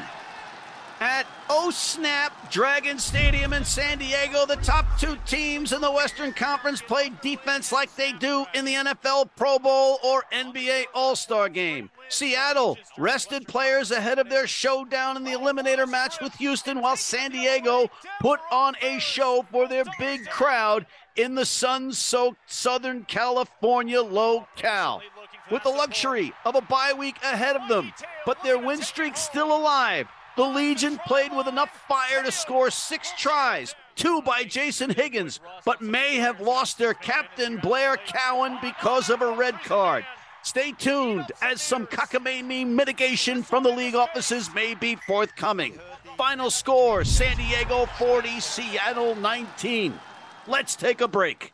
At 0.99 1.26
Oh 1.49 1.71
Snapdragon 1.71 2.99
Stadium 2.99 3.53
in 3.53 3.65
San 3.65 3.99
Diego, 3.99 4.47
the 4.47 4.57
top 4.57 4.99
two 4.99 5.17
teams 5.26 5.73
in 5.73 5.81
the 5.81 5.91
Western 5.91 6.33
Conference 6.33 6.81
played 6.81 7.21
defense 7.21 7.71
like 7.71 7.95
they 7.95 8.12
do 8.12 8.47
in 8.55 8.65
the 8.65 8.75
NFL 8.75 9.29
Pro 9.37 9.59
Bowl 9.59 9.99
or 10.03 10.25
NBA 10.33 10.87
All 10.95 11.15
Star 11.15 11.49
game. 11.49 11.91
Seattle 12.09 12.79
rested 12.99 13.47
players 13.47 13.91
ahead 13.91 14.19
of 14.19 14.31
their 14.31 14.47
showdown 14.47 15.17
in 15.17 15.25
the 15.25 15.33
eliminator 15.33 15.88
match 15.88 16.21
with 16.21 16.35
Houston, 16.37 16.81
while 16.81 16.97
San 16.97 17.31
Diego 17.31 17.88
put 18.21 18.41
on 18.50 18.75
a 18.81 18.99
show 18.99 19.45
for 19.53 19.69
their 19.69 19.85
big 19.99 20.26
crowd 20.31 20.87
in 21.17 21.35
the 21.35 21.47
sun 21.47 21.93
soaked 21.93 22.51
Southern 22.51 23.05
California 23.05 24.03
locale. 24.03 25.03
With 25.51 25.63
the 25.63 25.71
luxury 25.71 26.33
of 26.45 26.55
a 26.55 26.61
bye 26.61 26.93
week 26.93 27.17
ahead 27.23 27.57
of 27.57 27.69
them, 27.69 27.93
but 28.25 28.43
their 28.43 28.59
win 28.59 28.83
streak 28.83 29.17
still 29.17 29.57
alive. 29.57 30.09
The 30.37 30.45
Legion 30.45 30.99
played 31.07 31.35
with 31.35 31.47
enough 31.47 31.71
fire 31.89 32.23
to 32.23 32.31
score 32.31 32.71
six 32.71 33.13
tries, 33.17 33.75
two 33.95 34.21
by 34.23 34.45
Jason 34.45 34.91
Higgins, 34.91 35.41
but 35.65 35.81
may 35.81 36.17
have 36.17 36.41
lost 36.41 36.77
their 36.77 36.93
captain, 36.93 37.57
Blair 37.57 37.97
Cowan, 37.97 38.59
because 38.61 39.09
of 39.09 39.23
a 39.23 39.33
red 39.35 39.55
card. 39.63 40.05
Stay 40.43 40.73
tuned 40.73 41.33
as 41.43 41.63
some 41.63 41.87
cockamamie 41.87 42.67
mitigation 42.67 43.43
from 43.43 43.63
the 43.63 43.71
league 43.71 43.95
offices 43.95 44.51
may 44.55 44.75
be 44.75 44.97
forthcoming. 45.07 45.79
Final 46.17 46.51
score 46.51 47.05
San 47.05 47.37
Diego 47.37 47.87
40, 47.99 48.41
Seattle 48.41 49.15
19. 49.17 49.99
Let's 50.49 50.76
take 50.76 51.00
a 51.00 51.09
break. 51.09 51.53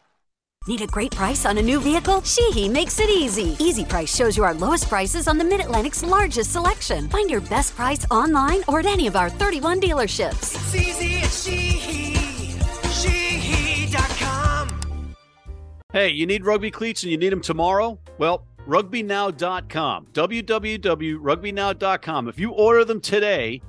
Need 0.69 0.83
a 0.83 0.87
great 0.87 1.11
price 1.11 1.45
on 1.47 1.59
a 1.59 1.63
new 1.63 1.81
vehicle? 1.81 2.23
Sheehy 2.23 2.69
makes 2.69 3.01
it 3.01 3.11
easy. 3.11 3.57
Easy 3.59 3.85
Price 3.85 4.15
shows 4.15 4.37
you 4.37 4.45
our 4.45 4.55
lowest 4.55 4.89
prices 4.89 5.27
on 5.27 5.37
the 5.39 5.45
Mid 5.45 5.61
Atlantic's 5.61 6.05
largest 6.05 6.53
selection. 6.53 7.09
Find 7.09 7.29
your 7.29 7.41
best 7.41 7.75
price 7.75 8.07
online 8.11 8.63
or 8.69 8.79
at 8.81 8.87
any 8.87 9.09
of 9.09 9.17
our 9.17 9.29
31 9.29 9.81
dealerships. 9.81 10.55
It's 10.55 10.73
easy 10.75 11.17
at 11.17 11.33
Sheehy. 11.33 12.15
Sheehy.com. 12.91 14.69
Hey, 15.93 16.11
you 16.11 16.27
need 16.27 16.45
rugby 16.45 16.71
cleats 16.71 17.03
and 17.03 17.11
you 17.11 17.19
need 17.19 17.33
them 17.33 17.41
tomorrow? 17.41 17.99
Well, 18.19 18.47
rugbynow.com. 18.69 20.07
www.rugbynow.com. 20.13 22.29
If 22.29 22.39
you 22.39 22.53
order 22.53 22.85
them 22.85 23.01
today 23.01 23.61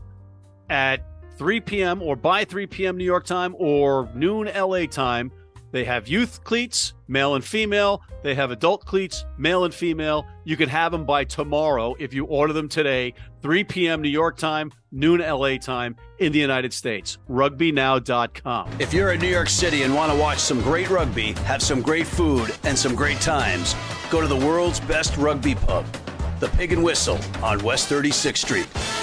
at 0.70 1.00
3 1.38 1.62
p.m. 1.62 2.02
or 2.02 2.16
by 2.16 2.46
3 2.46 2.68
p.m. 2.68 2.98
New 2.98 3.06
York 3.06 3.26
time 3.26 3.56
or 3.58 4.10
noon 4.14 4.50
LA 4.56 4.86
time, 4.86 5.32
they 5.74 5.86
have 5.86 6.08
youth 6.08 6.44
cleats, 6.44 6.94
male 7.08 7.34
and 7.34 7.44
female. 7.44 8.04
They 8.22 8.36
have 8.36 8.52
adult 8.52 8.86
cleats, 8.86 9.26
male 9.40 9.66
and 9.66 9.74
female. 9.74 10.24
You 10.44 10.56
can 10.56 10.70
have 10.70 10.92
them 10.92 11.04
by 11.04 11.24
tomorrow 11.24 11.96
if 11.98 12.14
you 12.14 12.26
order 12.26 12.54
them 12.54 12.70
today, 12.70 13.16
3 13.42 13.64
p.m. 13.64 14.04
New 14.04 14.10
York 14.10 14.38
time, 14.38 14.72
noon 14.92 15.20
LA 15.20 15.58
time 15.58 15.96
in 16.20 16.32
the 16.32 16.38
United 16.38 16.74
States. 16.74 17.18
RugbyNow.com. 17.28 18.70
If 18.80 18.94
you're 18.94 19.14
in 19.14 19.20
New 19.20 19.28
York 19.28 19.50
City 19.50 19.82
and 19.82 19.96
want 19.96 20.12
to 20.12 20.18
watch 20.18 20.38
some 20.38 20.62
great 20.62 20.92
rugby, 20.92 21.32
have 21.46 21.64
some 21.64 21.82
great 21.82 22.06
food, 22.06 22.56
and 22.64 22.78
some 22.78 22.94
great 22.94 23.20
times, 23.20 23.76
go 24.12 24.22
to 24.22 24.28
the 24.28 24.38
world's 24.38 24.80
best 24.82 25.18
rugby 25.18 25.56
pub, 25.56 25.88
the 26.40 26.50
Pig 26.50 26.72
and 26.72 26.84
Whistle 26.84 27.18
on 27.42 27.58
West 27.64 27.90
36th 27.90 28.38
Street. 28.38 29.03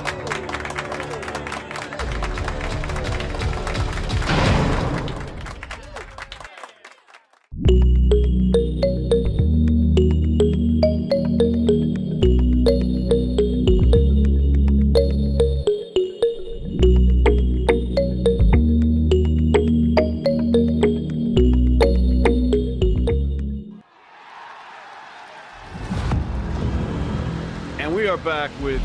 Back 28.23 28.51
with 28.61 28.81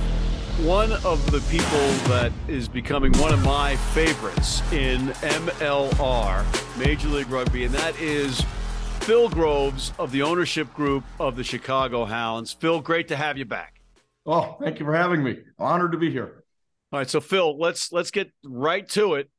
one 0.65 0.93
of 1.05 1.31
the 1.31 1.41
people 1.51 1.87
that 2.09 2.33
is 2.49 2.69
becoming 2.69 3.13
one 3.19 3.33
of 3.33 3.45
my 3.45 3.77
favorites 3.77 4.61
in 4.73 5.09
MLR, 5.21 6.79
Major 6.79 7.09
League 7.09 7.29
Rugby, 7.29 7.65
and 7.65 7.75
that 7.75 7.99
is 8.01 8.41
Phil 9.01 9.29
Groves 9.29 9.93
of 9.99 10.13
the 10.13 10.23
ownership 10.23 10.73
group 10.73 11.05
of 11.21 11.37
the 11.37 11.45
Chicago 11.45 12.07
Hounds. 12.07 12.53
Phil, 12.53 12.81
great 12.81 13.09
to 13.09 13.17
have 13.17 13.37
you 13.37 13.45
back. 13.45 13.81
Oh, 14.25 14.57
thank 14.61 14.79
you 14.81 14.87
for 14.87 14.95
having 14.95 15.23
me. 15.23 15.39
Honored 15.59 15.93
to 15.93 15.99
be 15.99 16.11
here. 16.11 16.45
All 16.91 17.01
right, 17.01 17.11
so 17.11 17.21
Phil, 17.21 17.59
let's 17.59 17.93
let's 17.93 18.11
get 18.11 18.33
right 18.43 18.89
to 18.91 19.15
it. 19.15 19.31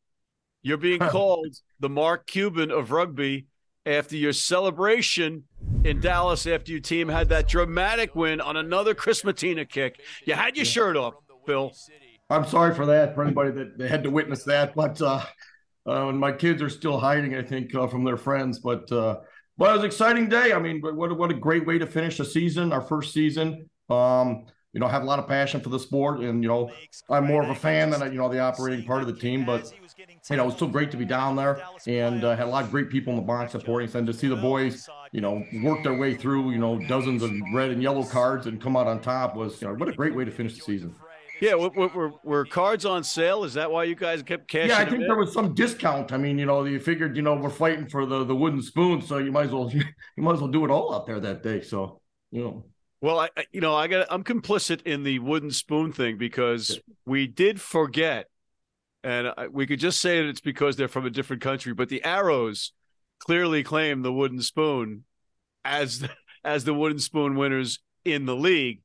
You're 0.61 0.77
being 0.77 0.99
called 1.09 1.55
the 1.79 1.89
Mark 1.89 2.27
Cuban 2.27 2.69
of 2.71 2.91
rugby 2.91 3.47
after 3.87 4.15
your 4.15 4.33
celebration 4.33 5.43
in 5.83 5.99
Dallas 5.99 6.45
after 6.45 6.71
your 6.71 6.81
team 6.81 7.07
had 7.07 7.29
that 7.29 7.47
dramatic 7.47 8.15
win 8.15 8.41
on 8.41 8.57
another 8.57 8.93
Chris 8.93 9.23
Mattina 9.23 9.67
kick. 9.67 10.01
You 10.25 10.33
had 10.33 10.55
your 10.55 10.65
shirt 10.65 10.97
off, 10.97 11.15
Phil. 11.45 11.71
I'm 12.29 12.45
sorry 12.45 12.75
for 12.75 12.85
that 12.87 13.15
for 13.15 13.23
anybody 13.23 13.51
that, 13.51 13.89
had 13.89 14.03
to 14.03 14.11
witness 14.11 14.43
that, 14.43 14.75
but 14.75 15.01
uh, 15.01 15.23
uh, 15.87 16.09
and 16.09 16.19
my 16.19 16.33
kids 16.33 16.61
are 16.61 16.69
still 16.69 16.99
hiding, 16.99 17.35
I 17.35 17.41
think, 17.41 17.73
uh, 17.73 17.87
from 17.87 18.03
their 18.03 18.17
friends. 18.17 18.59
But 18.59 18.91
uh, 18.91 19.19
but 19.57 19.69
it 19.69 19.73
was 19.73 19.79
an 19.79 19.85
exciting 19.85 20.27
day. 20.27 20.51
I 20.51 20.59
mean, 20.59 20.81
what 20.81 21.17
what 21.17 21.31
a 21.31 21.35
great 21.35 21.65
way 21.65 21.77
to 21.77 21.87
finish 21.87 22.17
the 22.17 22.25
season, 22.25 22.73
our 22.73 22.81
first 22.81 23.13
season. 23.13 23.69
Um, 23.89 24.45
you 24.77 24.79
know, 24.79 24.87
have 24.87 25.01
a 25.01 25.05
lot 25.05 25.17
of 25.17 25.27
passion 25.27 25.59
for 25.59 25.69
the 25.69 25.79
sport, 25.79 26.19
and 26.19 26.43
you 26.43 26.47
know, 26.47 26.69
I'm 27.09 27.25
more 27.25 27.41
of 27.41 27.49
a 27.49 27.55
fan 27.55 27.89
than 27.89 27.99
you 28.13 28.19
know 28.19 28.29
the 28.29 28.37
operating 28.37 28.85
part 28.85 29.01
of 29.01 29.07
the 29.07 29.19
team, 29.19 29.43
but. 29.43 29.73
You 30.29 30.35
know, 30.35 30.43
it 30.43 30.47
was 30.47 30.55
still 30.55 30.67
great 30.67 30.91
to 30.91 30.97
be 30.97 31.05
down 31.05 31.37
there 31.37 31.61
and 31.87 32.23
uh, 32.23 32.35
had 32.35 32.47
a 32.47 32.49
lot 32.49 32.65
of 32.65 32.69
great 32.69 32.89
people 32.89 33.13
in 33.13 33.17
the 33.17 33.25
box 33.25 33.53
supporting 33.53 33.87
us. 33.87 33.95
And 33.95 34.05
to 34.05 34.13
see 34.13 34.27
the 34.27 34.35
boys, 34.35 34.87
you 35.11 35.21
know, 35.21 35.43
work 35.63 35.83
their 35.83 35.97
way 35.97 36.15
through, 36.15 36.51
you 36.51 36.59
know, 36.59 36.77
dozens 36.87 37.23
of 37.23 37.31
red 37.53 37.71
and 37.71 37.81
yellow 37.81 38.03
cards 38.03 38.45
and 38.45 38.61
come 38.61 38.75
out 38.75 38.87
on 38.87 39.01
top 39.01 39.35
was, 39.35 39.59
you 39.61 39.67
know, 39.67 39.73
what 39.73 39.87
a 39.87 39.93
great 39.93 40.13
way 40.13 40.25
to 40.25 40.31
finish 40.31 40.55
the 40.55 40.61
season. 40.61 40.93
Yeah, 41.39 41.55
were, 41.55 41.69
were- 41.69 41.87
were, 41.87 42.11
were 42.23 42.45
cards 42.45 42.85
on 42.85 43.03
sale? 43.03 43.43
Is 43.43 43.53
that 43.53 43.71
why 43.71 43.85
you 43.85 43.95
guys 43.95 44.21
kept 44.21 44.47
cashing? 44.47 44.69
Yeah, 44.69 44.79
I 44.79 44.85
think 44.85 45.01
there 45.01 45.15
was 45.15 45.33
some 45.33 45.55
discount. 45.55 46.11
I 46.11 46.17
mean, 46.17 46.37
you 46.37 46.45
know, 46.45 46.65
you 46.65 46.79
figured, 46.79 47.15
you 47.15 47.21
know, 47.21 47.35
we're 47.35 47.49
fighting 47.49 47.87
for 47.87 48.05
the 48.05 48.23
the 48.23 48.35
wooden 48.35 48.61
spoon, 48.61 49.01
so 49.01 49.17
you 49.17 49.31
might 49.31 49.45
as 49.45 49.51
well 49.51 49.71
you 49.73 49.83
might 50.17 50.33
as 50.33 50.41
well 50.41 50.51
do 50.51 50.65
it 50.65 50.71
all 50.71 50.93
out 50.93 51.07
there 51.07 51.19
that 51.19 51.43
day. 51.43 51.61
So, 51.61 52.01
you 52.31 52.43
know, 52.43 52.65
Well, 53.01 53.19
I, 53.19 53.29
you 53.51 53.61
know, 53.61 53.75
I 53.75 53.87
got 53.87 54.07
I'm 54.09 54.23
complicit 54.23 54.81
in 54.83 55.03
the 55.03 55.19
wooden 55.19 55.51
spoon 55.51 55.91
thing 55.91 56.17
because 56.17 56.79
we 57.05 57.27
did 57.27 57.61
forget, 57.61 58.27
and 59.03 59.31
I, 59.37 59.47
we 59.47 59.67
could 59.67 59.79
just 59.79 59.99
say 59.99 60.21
that 60.21 60.27
it's 60.27 60.41
because 60.41 60.75
they're 60.75 60.87
from 60.87 61.05
a 61.05 61.11
different 61.11 61.41
country. 61.41 61.73
But 61.73 61.89
the 61.89 62.03
Arrows 62.03 62.71
clearly 63.19 63.63
claim 63.63 64.01
the 64.01 64.11
wooden 64.11 64.41
spoon 64.41 65.03
as 65.63 65.99
the, 65.99 66.09
as 66.43 66.63
the 66.63 66.73
wooden 66.73 66.99
spoon 66.99 67.35
winners 67.35 67.79
in 68.03 68.25
the 68.25 68.35
league. 68.35 68.81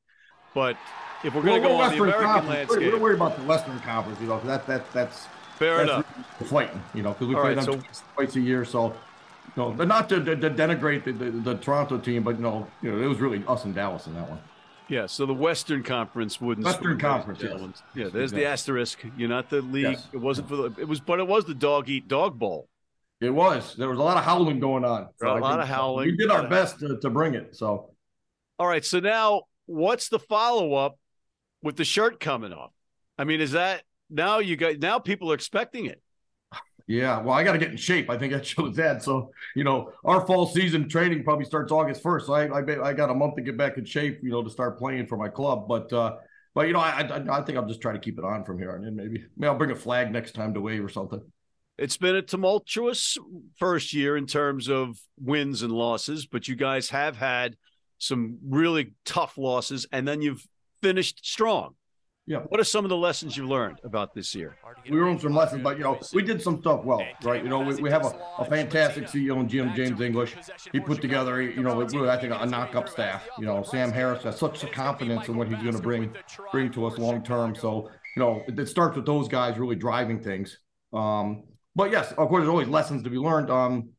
But 0.53 0.77
if 1.23 1.33
we're 1.33 1.41
going 1.41 1.61
to 1.63 1.67
go 1.67 1.75
on 1.77 1.91
the 1.91 1.97
American 2.03 2.23
Conference. 2.23 2.69
Landscape, 2.69 2.93
We're 2.93 2.99
worried 2.99 3.15
about 3.15 3.37
the 3.37 3.43
Western 3.43 3.79
Conference, 3.79 4.19
you 4.21 4.27
know, 4.27 4.39
that 4.41 4.67
that 4.67 4.91
that's 4.93 5.25
fair 5.57 5.77
that's 5.77 5.89
enough. 5.89 6.17
really 6.39 6.49
fighting, 6.49 6.83
you 6.93 7.01
know, 7.01 7.13
because 7.13 7.27
we 7.27 7.35
All 7.35 7.41
play 7.41 7.55
right, 7.55 7.65
them 7.65 7.81
so- 7.81 8.01
twice 8.15 8.35
a 8.35 8.41
year. 8.41 8.63
So, 8.63 8.95
no, 9.55 9.71
but 9.71 9.87
not 9.87 10.09
to, 10.09 10.23
to, 10.23 10.35
to 10.35 10.49
denigrate 10.49 11.03
the, 11.03 11.11
the, 11.11 11.31
the 11.31 11.55
Toronto 11.55 11.97
team, 11.97 12.23
but 12.23 12.39
know, 12.39 12.67
you 12.81 12.91
know, 12.91 13.01
it 13.01 13.07
was 13.07 13.19
really 13.19 13.43
us 13.47 13.65
and 13.65 13.75
Dallas 13.75 14.07
in 14.07 14.13
that 14.15 14.29
one. 14.29 14.39
Yeah, 14.89 15.05
so 15.05 15.25
the 15.25 15.33
Western 15.33 15.81
Conference 15.81 16.41
wooden 16.41 16.63
Western 16.63 16.99
spoon, 16.99 17.09
ladies 17.09 17.35
and 17.39 17.49
Conference, 17.49 17.83
yes. 17.95 18.05
Yeah, 18.05 18.09
there's 18.11 18.31
the 18.31 18.45
asterisk. 18.45 18.99
You're 19.17 19.29
not 19.29 19.49
the 19.49 19.61
league. 19.61 19.83
Yes. 19.83 20.07
It 20.11 20.17
wasn't 20.17 20.49
for 20.49 20.55
the. 20.57 20.75
It 20.77 20.87
was, 20.87 20.99
but 20.99 21.19
it 21.19 21.27
was 21.27 21.45
the 21.45 21.53
dog 21.53 21.89
eat 21.89 22.07
dog 22.07 22.37
bowl. 22.37 22.67
It 23.21 23.29
was. 23.29 23.75
There 23.75 23.87
was 23.87 23.99
a 23.99 24.03
lot 24.03 24.17
of 24.17 24.25
howling 24.25 24.59
going 24.59 24.83
on. 24.83 25.07
A 25.21 25.25
lot 25.25 25.41
think 25.41 25.63
of 25.63 25.67
howling. 25.69 26.07
We 26.07 26.17
did 26.17 26.29
our 26.29 26.47
best 26.47 26.79
to, 26.79 26.99
to 26.99 27.09
bring 27.09 27.35
it. 27.35 27.55
So, 27.55 27.91
All 28.59 28.67
right. 28.67 28.83
So 28.83 28.99
now, 28.99 29.43
what's 29.65 30.09
the 30.09 30.19
follow 30.19 30.73
up 30.73 30.99
with 31.61 31.77
the 31.77 31.85
shirt 31.85 32.19
coming 32.19 32.51
off? 32.51 32.71
I 33.17 33.23
mean, 33.23 33.39
is 33.39 33.53
that 33.53 33.83
now 34.09 34.39
you 34.39 34.57
got 34.57 34.79
now 34.79 34.99
people 34.99 35.31
are 35.31 35.35
expecting 35.35 35.85
it? 35.85 36.01
Yeah, 36.85 37.21
well, 37.21 37.33
I 37.33 37.43
got 37.43 37.53
to 37.53 37.57
get 37.57 37.71
in 37.71 37.77
shape. 37.77 38.09
I 38.09 38.17
think 38.17 38.33
that 38.33 38.45
shows 38.45 38.75
that. 38.75 39.03
So, 39.03 39.31
you 39.55 39.63
know, 39.63 39.91
our 40.03 40.25
fall 40.25 40.45
season 40.45 40.89
training 40.89 41.23
probably 41.23 41.45
starts 41.45 41.71
August 41.71 42.01
first. 42.03 42.27
So 42.27 42.33
I, 42.33 42.47
I, 42.47 42.89
I 42.89 42.93
got 42.93 43.09
a 43.09 43.13
month 43.13 43.35
to 43.35 43.41
get 43.41 43.57
back 43.57 43.77
in 43.77 43.85
shape, 43.85 44.19
you 44.21 44.31
know, 44.31 44.43
to 44.43 44.49
start 44.49 44.77
playing 44.77 45.07
for 45.07 45.17
my 45.17 45.29
club. 45.29 45.67
But 45.67 45.91
uh, 45.93 46.17
but 46.53 46.67
you 46.67 46.73
know, 46.73 46.79
I, 46.79 47.01
I, 47.01 47.39
I 47.39 47.41
think 47.41 47.57
I'll 47.57 47.67
just 47.67 47.81
try 47.81 47.93
to 47.93 47.99
keep 47.99 48.17
it 48.19 48.25
on 48.25 48.43
from 48.43 48.59
here 48.59 48.71
on 48.71 48.83
in. 48.83 48.95
Maybe 48.95 49.25
maybe 49.37 49.47
I'll 49.47 49.57
bring 49.57 49.71
a 49.71 49.75
flag 49.75 50.11
next 50.11 50.33
time 50.33 50.53
to 50.53 50.61
wave 50.61 50.83
or 50.83 50.89
something. 50.89 51.21
It's 51.77 51.97
been 51.97 52.15
a 52.15 52.21
tumultuous 52.21 53.17
first 53.57 53.93
year 53.93 54.15
in 54.15 54.27
terms 54.27 54.69
of 54.69 54.99
wins 55.19 55.63
and 55.63 55.71
losses, 55.73 56.27
but 56.27 56.47
you 56.47 56.55
guys 56.55 56.91
have 56.91 57.17
had 57.17 57.55
some 57.97 58.37
really 58.47 58.93
tough 59.05 59.37
losses, 59.37 59.87
and 59.91 60.07
then 60.07 60.21
you've 60.21 60.45
finished 60.83 61.25
strong. 61.25 61.75
Yeah. 62.25 62.39
What 62.47 62.59
are 62.59 62.63
some 62.63 62.85
of 62.85 62.89
the 62.89 62.97
lessons 62.97 63.35
you 63.35 63.45
learned 63.45 63.81
about 63.83 64.13
this 64.13 64.33
year? 64.33 64.55
We 64.89 64.97
learned 64.97 65.19
some 65.19 65.35
lessons, 65.35 65.61
but 65.61 65.77
you 65.77 65.83
know, 65.83 65.99
we 66.13 66.21
did 66.21 66.41
some 66.41 66.61
stuff 66.61 66.85
well, 66.85 67.05
right? 67.21 67.43
You 67.43 67.49
know, 67.49 67.59
we, 67.59 67.75
we 67.75 67.89
have 67.89 68.05
a, 68.05 68.17
a 68.39 68.45
fantastic 68.45 69.05
CEO 69.05 69.41
in 69.41 69.49
Jim 69.49 69.73
James 69.75 69.99
English. 69.99 70.35
He 70.71 70.79
put 70.79 71.01
together, 71.01 71.41
you 71.41 71.61
know, 71.61 71.81
really, 71.81 72.09
I 72.09 72.17
think 72.17 72.33
a 72.33 72.45
knock-up 72.45 72.87
staff. 72.87 73.27
You 73.37 73.45
know, 73.45 73.61
Sam 73.63 73.91
Harris 73.91 74.23
has 74.23 74.37
such 74.37 74.63
a 74.63 74.67
confidence 74.67 75.27
in 75.27 75.35
what 75.35 75.49
he's 75.49 75.57
going 75.57 75.75
to 75.75 75.81
bring 75.81 76.15
bring 76.51 76.71
to 76.71 76.85
us 76.85 76.97
long 76.97 77.23
term. 77.23 77.55
So, 77.55 77.89
you 78.15 78.21
know, 78.21 78.41
it, 78.47 78.57
it, 78.57 78.69
starts 78.69 78.95
with 78.95 79.05
those 79.05 79.27
guys 79.27 79.57
really 79.57 79.75
driving 79.75 80.21
things. 80.21 80.57
Um, 80.93 81.43
but 81.75 81.91
yes, 81.91 82.11
of 82.11 82.29
course, 82.29 82.41
there's 82.41 82.49
always 82.49 82.69
lessons 82.69 83.03
to 83.03 83.09
be 83.09 83.17
learned. 83.17 83.49
Um, 83.49 83.89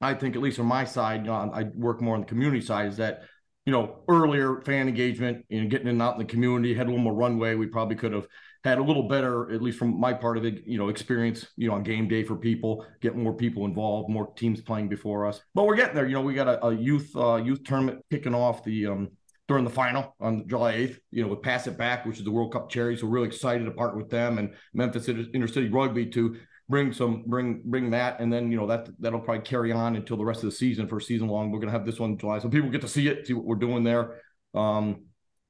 I 0.00 0.14
think, 0.14 0.34
at 0.34 0.42
least 0.42 0.58
on 0.58 0.66
my 0.66 0.84
side, 0.84 1.20
you 1.20 1.26
know, 1.26 1.50
I 1.52 1.64
work 1.74 2.00
more 2.00 2.14
on 2.14 2.22
the 2.22 2.26
community 2.26 2.62
side, 2.62 2.88
is 2.88 2.96
that 2.96 3.22
you 3.66 3.72
know, 3.72 3.98
earlier 4.08 4.60
fan 4.62 4.88
engagement 4.88 5.44
and 5.50 5.70
getting 5.70 5.88
in 5.88 6.00
out 6.00 6.14
in 6.14 6.18
the 6.18 6.24
community, 6.24 6.74
had 6.74 6.86
a 6.86 6.90
little 6.90 7.02
more 7.02 7.14
runway. 7.14 7.54
We 7.54 7.66
probably 7.66 7.96
could 7.96 8.12
have 8.12 8.26
had 8.64 8.78
a 8.78 8.82
little 8.82 9.04
better, 9.04 9.50
at 9.52 9.62
least 9.62 9.78
from 9.78 9.98
my 9.98 10.12
part 10.12 10.36
of 10.36 10.44
it, 10.44 10.62
you 10.66 10.78
know, 10.78 10.88
experience, 10.88 11.46
you 11.56 11.68
know, 11.68 11.74
on 11.74 11.82
game 11.82 12.08
day 12.08 12.22
for 12.22 12.36
people, 12.36 12.84
get 13.00 13.16
more 13.16 13.32
people 13.32 13.64
involved, 13.64 14.10
more 14.10 14.32
teams 14.34 14.60
playing 14.60 14.88
before 14.88 15.26
us. 15.26 15.40
But 15.54 15.66
we're 15.66 15.76
getting 15.76 15.94
there. 15.94 16.06
You 16.06 16.14
know, 16.14 16.20
we 16.20 16.34
got 16.34 16.48
a, 16.48 16.66
a 16.66 16.74
youth 16.74 17.10
uh, 17.16 17.36
youth 17.36 17.64
tournament 17.64 18.04
kicking 18.10 18.34
off 18.34 18.64
the 18.64 18.86
um, 18.86 19.08
during 19.50 19.64
the 19.64 19.70
final 19.70 20.14
on 20.20 20.46
July 20.46 20.74
8th, 20.74 20.98
you 21.10 21.22
know, 21.22 21.28
with 21.28 21.42
Pass 21.42 21.66
It 21.66 21.76
Back, 21.76 22.06
which 22.06 22.18
is 22.18 22.24
the 22.24 22.30
World 22.30 22.52
Cup 22.52 22.70
charity. 22.70 22.96
So 22.96 23.06
we're 23.06 23.14
really 23.14 23.28
excited 23.28 23.64
to 23.64 23.72
partner 23.72 24.00
with 24.00 24.08
them 24.08 24.38
and 24.38 24.54
Memphis 24.72 25.08
Intercity 25.08 25.72
Rugby 25.74 26.06
to 26.06 26.36
bring 26.70 26.92
some 26.92 27.24
bring 27.26 27.60
bring 27.64 27.90
that 27.90 28.20
and 28.20 28.32
then 28.32 28.50
you 28.50 28.56
know 28.56 28.66
that 28.66 28.88
that'll 29.00 29.20
probably 29.20 29.42
carry 29.42 29.72
on 29.72 29.96
until 29.96 30.16
the 30.16 30.24
rest 30.24 30.42
of 30.44 30.50
the 30.50 30.56
season 30.56 30.86
for 30.86 31.00
season 31.00 31.28
long. 31.28 31.50
We're 31.50 31.58
going 31.58 31.72
to 31.72 31.78
have 31.78 31.84
this 31.84 31.98
one 31.98 32.12
in 32.12 32.18
july 32.18 32.38
so 32.38 32.48
people 32.48 32.70
get 32.70 32.80
to 32.82 32.88
see 32.88 33.08
it 33.08 33.26
see 33.26 33.34
what 33.34 33.44
we're 33.44 33.56
doing 33.56 33.84
there. 33.84 34.20
Um 34.54 35.04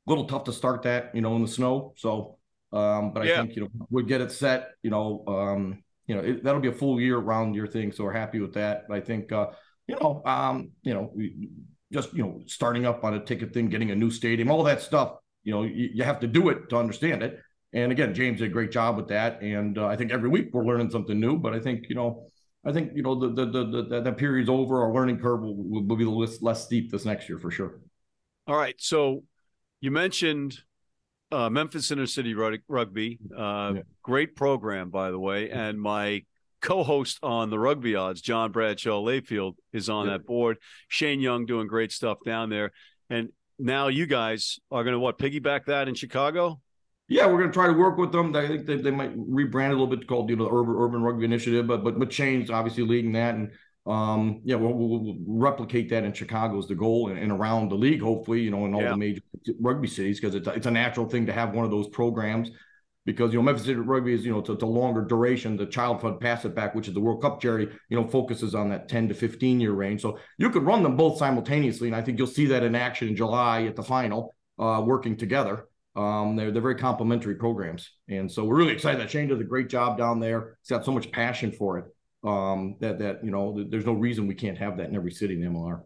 a 0.07 0.11
little 0.11 0.25
tough 0.25 0.45
to 0.45 0.53
start 0.53 0.83
that 0.83 1.15
you 1.15 1.21
know 1.21 1.37
in 1.37 1.43
the 1.43 1.49
snow 1.49 1.93
so 1.97 2.39
um 2.73 3.13
but 3.13 3.23
i 3.23 3.37
think 3.37 3.55
you 3.55 3.63
know 3.63 3.69
we 3.91 4.03
get 4.03 4.21
it 4.21 4.33
set 4.33 4.71
you 4.83 4.91
know 4.91 5.23
um 5.29 5.83
you 6.07 6.15
know 6.15 6.23
it, 6.23 6.43
that'll 6.43 6.61
be 6.61 6.69
a 6.69 6.73
full 6.73 7.01
year 7.01 7.19
round 7.19 7.55
year 7.55 7.67
thing 7.67 7.93
so 7.93 8.05
we're 8.05 8.13
happy 8.13 8.41
with 8.41 8.55
that. 8.55 8.89
But 8.89 8.97
i 8.97 9.01
think 9.01 9.31
uh 9.31 9.49
you 9.87 9.97
know 10.01 10.23
um 10.25 10.71
you 10.83 10.95
know 10.95 11.13
we, 11.15 11.51
just 11.93 12.13
you 12.15 12.23
know 12.23 12.41
starting 12.47 12.87
up 12.87 13.05
on 13.05 13.15
a 13.15 13.25
ticket 13.25 13.53
thing 13.53 13.69
getting 13.69 13.91
a 13.91 13.95
new 13.95 14.11
stadium 14.11 14.51
all 14.51 14.63
that 14.65 14.81
stuff 14.81 15.17
you 15.45 15.53
know 15.53 15.63
you, 15.63 15.91
you 15.93 16.03
have 16.05 16.21
to 16.21 16.27
do 16.27 16.49
it 16.49 16.69
to 16.71 16.77
understand 16.77 17.23
it 17.23 17.41
and 17.73 17.93
again, 17.93 18.15
James 18.15 18.39
did 18.39 18.47
a 18.47 18.53
great 18.53 18.71
job 18.71 18.97
with 18.97 19.09
that. 19.09 19.43
And 19.43 19.79
uh, 19.79 19.87
I 19.87 19.97
think 19.97 20.11
every 20.11 20.29
week 20.29 20.51
we're 20.53 20.65
learning 20.65 20.91
something 20.91 21.19
new. 21.19 21.37
But 21.39 21.55
I 21.55 21.61
think 21.61 21.89
you 21.89 21.95
know, 21.95 22.27
I 22.65 22.73
think 22.73 22.93
you 22.95 23.03
know 23.03 23.15
the 23.15 23.29
the 23.29 23.47
the, 23.47 23.83
the 23.83 24.01
that 24.03 24.17
period's 24.17 24.49
over. 24.49 24.83
Our 24.83 24.93
learning 24.93 25.19
curve 25.21 25.43
will, 25.43 25.55
will 25.57 25.97
be 25.97 26.05
less 26.05 26.43
less 26.43 26.65
steep 26.65 26.91
this 26.91 27.05
next 27.05 27.29
year 27.29 27.39
for 27.39 27.51
sure. 27.51 27.81
All 28.47 28.57
right. 28.57 28.75
So 28.79 29.25
you 29.81 29.91
mentioned 29.91 30.59
uh, 31.31 31.49
Memphis 31.49 31.91
Intercity 31.91 32.61
Rugby. 32.69 33.19
Uh, 33.37 33.73
yeah. 33.77 33.83
Great 34.03 34.35
program, 34.35 34.91
by 34.91 35.11
the 35.11 35.19
way. 35.19 35.51
And 35.51 35.81
my 35.81 36.25
co-host 36.61 37.19
on 37.23 37.51
the 37.51 37.59
Rugby 37.59 37.95
Odds, 37.95 38.21
John 38.21 38.53
Bradshaw 38.53 39.01
Layfield, 39.01 39.55
is 39.73 39.89
on 39.89 40.07
yeah. 40.07 40.13
that 40.15 40.27
board. 40.27 40.59
Shane 40.89 41.21
Young 41.21 41.47
doing 41.47 41.67
great 41.67 41.93
stuff 41.93 42.19
down 42.25 42.51
there. 42.51 42.73
And 43.09 43.31
now 43.59 43.89
you 43.89 44.07
guys 44.07 44.59
are 44.71 44.83
going 44.85 44.95
to 44.95 45.01
what 45.01 45.19
piggyback 45.19 45.67
that 45.67 45.89
in 45.89 45.95
Chicago? 45.95 46.61
Yeah, 47.11 47.27
we're 47.27 47.39
going 47.39 47.51
to 47.51 47.53
try 47.53 47.67
to 47.67 47.73
work 47.73 47.99
with 47.99 48.13
them. 48.13 48.35
I 48.37 48.47
think 48.47 48.67
they, 48.67 48.77
they 48.77 48.91
might 48.93 49.15
rebrand 49.19 49.69
a 49.69 49.73
little 49.73 49.89
bit 49.89 50.07
called 50.07 50.31
you 50.31 50.37
know 50.37 50.45
the 50.45 50.55
Urban 50.55 50.77
Urban 50.77 51.03
Rugby 51.03 51.25
Initiative, 51.25 51.67
but 51.67 51.85
but 51.85 51.99
but 51.99 52.13
Shane's 52.13 52.51
obviously 52.51 52.85
leading 52.85 53.13
that, 53.13 53.35
and 53.35 53.51
um 53.87 54.43
yeah 54.45 54.57
we'll, 54.57 54.75
we'll 54.75 55.17
replicate 55.27 55.89
that 55.89 56.05
in 56.05 56.13
Chicago 56.13 56.59
is 56.59 56.69
the 56.69 56.75
goal 56.75 57.09
and, 57.09 57.19
and, 57.19 57.33
around 57.33 57.71
the 57.71 57.75
league 57.75 58.03
hopefully 58.03 58.43
you 58.43 58.51
know 58.51 58.67
in 58.67 58.75
all 58.75 58.83
yeah. 58.83 58.91
the 58.91 58.97
major 58.97 59.23
rugby 59.59 59.89
cities 59.89 60.21
because 60.21 60.35
it's 60.35 60.47
it's 60.49 60.67
a 60.67 60.71
natural 60.71 61.09
thing 61.09 61.25
to 61.25 61.33
have 61.33 61.55
one 61.55 61.65
of 61.65 61.71
those 61.71 61.89
programs 61.89 62.51
because 63.07 63.33
you 63.33 63.39
know 63.39 63.43
Memphis 63.43 63.65
City 63.65 63.79
Rugby 63.79 64.13
is 64.13 64.25
you 64.25 64.33
know 64.33 64.39
it's, 64.39 64.51
it's 64.51 64.63
a 64.63 64.67
longer 64.67 65.03
duration. 65.03 65.57
The 65.57 65.67
Child 65.67 66.01
Fund 66.01 66.21
Pass 66.21 66.45
It 66.45 66.55
Back, 66.55 66.75
which 66.75 66.89
is 66.89 66.95
the 66.95 67.01
World 67.01 67.23
Cup 67.23 67.41
charity, 67.41 67.73
you 67.89 68.01
know 68.01 68.07
focuses 68.07 68.55
on 68.55 68.69
that 68.71 68.89
10 68.89 69.09
to 69.09 69.15
15 69.15 69.61
year 69.61 69.73
range. 69.73 70.03
So 70.03 70.19
you 70.39 70.51
could 70.51 70.63
run 70.63 70.83
them 70.83 70.97
both 70.97 71.19
simultaneously, 71.19 71.89
and 71.89 71.97
I 71.97 72.03
think 72.03 72.19
you'll 72.19 72.27
see 72.27 72.47
that 72.47 72.63
in 72.63 72.75
action 72.75 73.09
in 73.09 73.17
July 73.17 73.65
at 73.65 73.77
the 73.77 73.83
final, 73.83 74.35
uh, 74.59 74.83
working 74.85 75.17
together. 75.17 75.67
Um, 75.97 76.37
they're 76.37 76.53
they're 76.53 76.63
very 76.63 76.77
complementary 76.77 77.35
programs, 77.35 77.91
and 78.09 78.31
so 78.31 78.45
we're 78.45 78.57
really 78.57 78.73
excited 78.73 79.01
that 79.01 79.11
Shane 79.11 79.29
does 79.29 79.41
a 79.41 79.45
great 79.45 79.69
job 79.69 79.99
down 79.99 80.21
there. 80.21 80.57
He's 80.63 80.71
got 80.71 80.85
so 80.85 80.93
much 80.93 81.11
passion 81.11 81.51
for 81.51 81.79
it 81.79 81.85
um, 82.25 82.77
that 82.81 82.99
that 82.99 83.25
you 83.25 83.31
know 83.31 83.65
there's 83.69 83.87
no 83.87 83.93
reason 83.93 84.27
we 84.27 84.35
can't 84.35 84.59
have 84.59 84.77
that 84.77 84.89
in 84.89 84.97
every 84.97 85.11
city 85.11 85.35
in 85.35 85.41
the 85.41 85.49
MLR. 85.49 85.83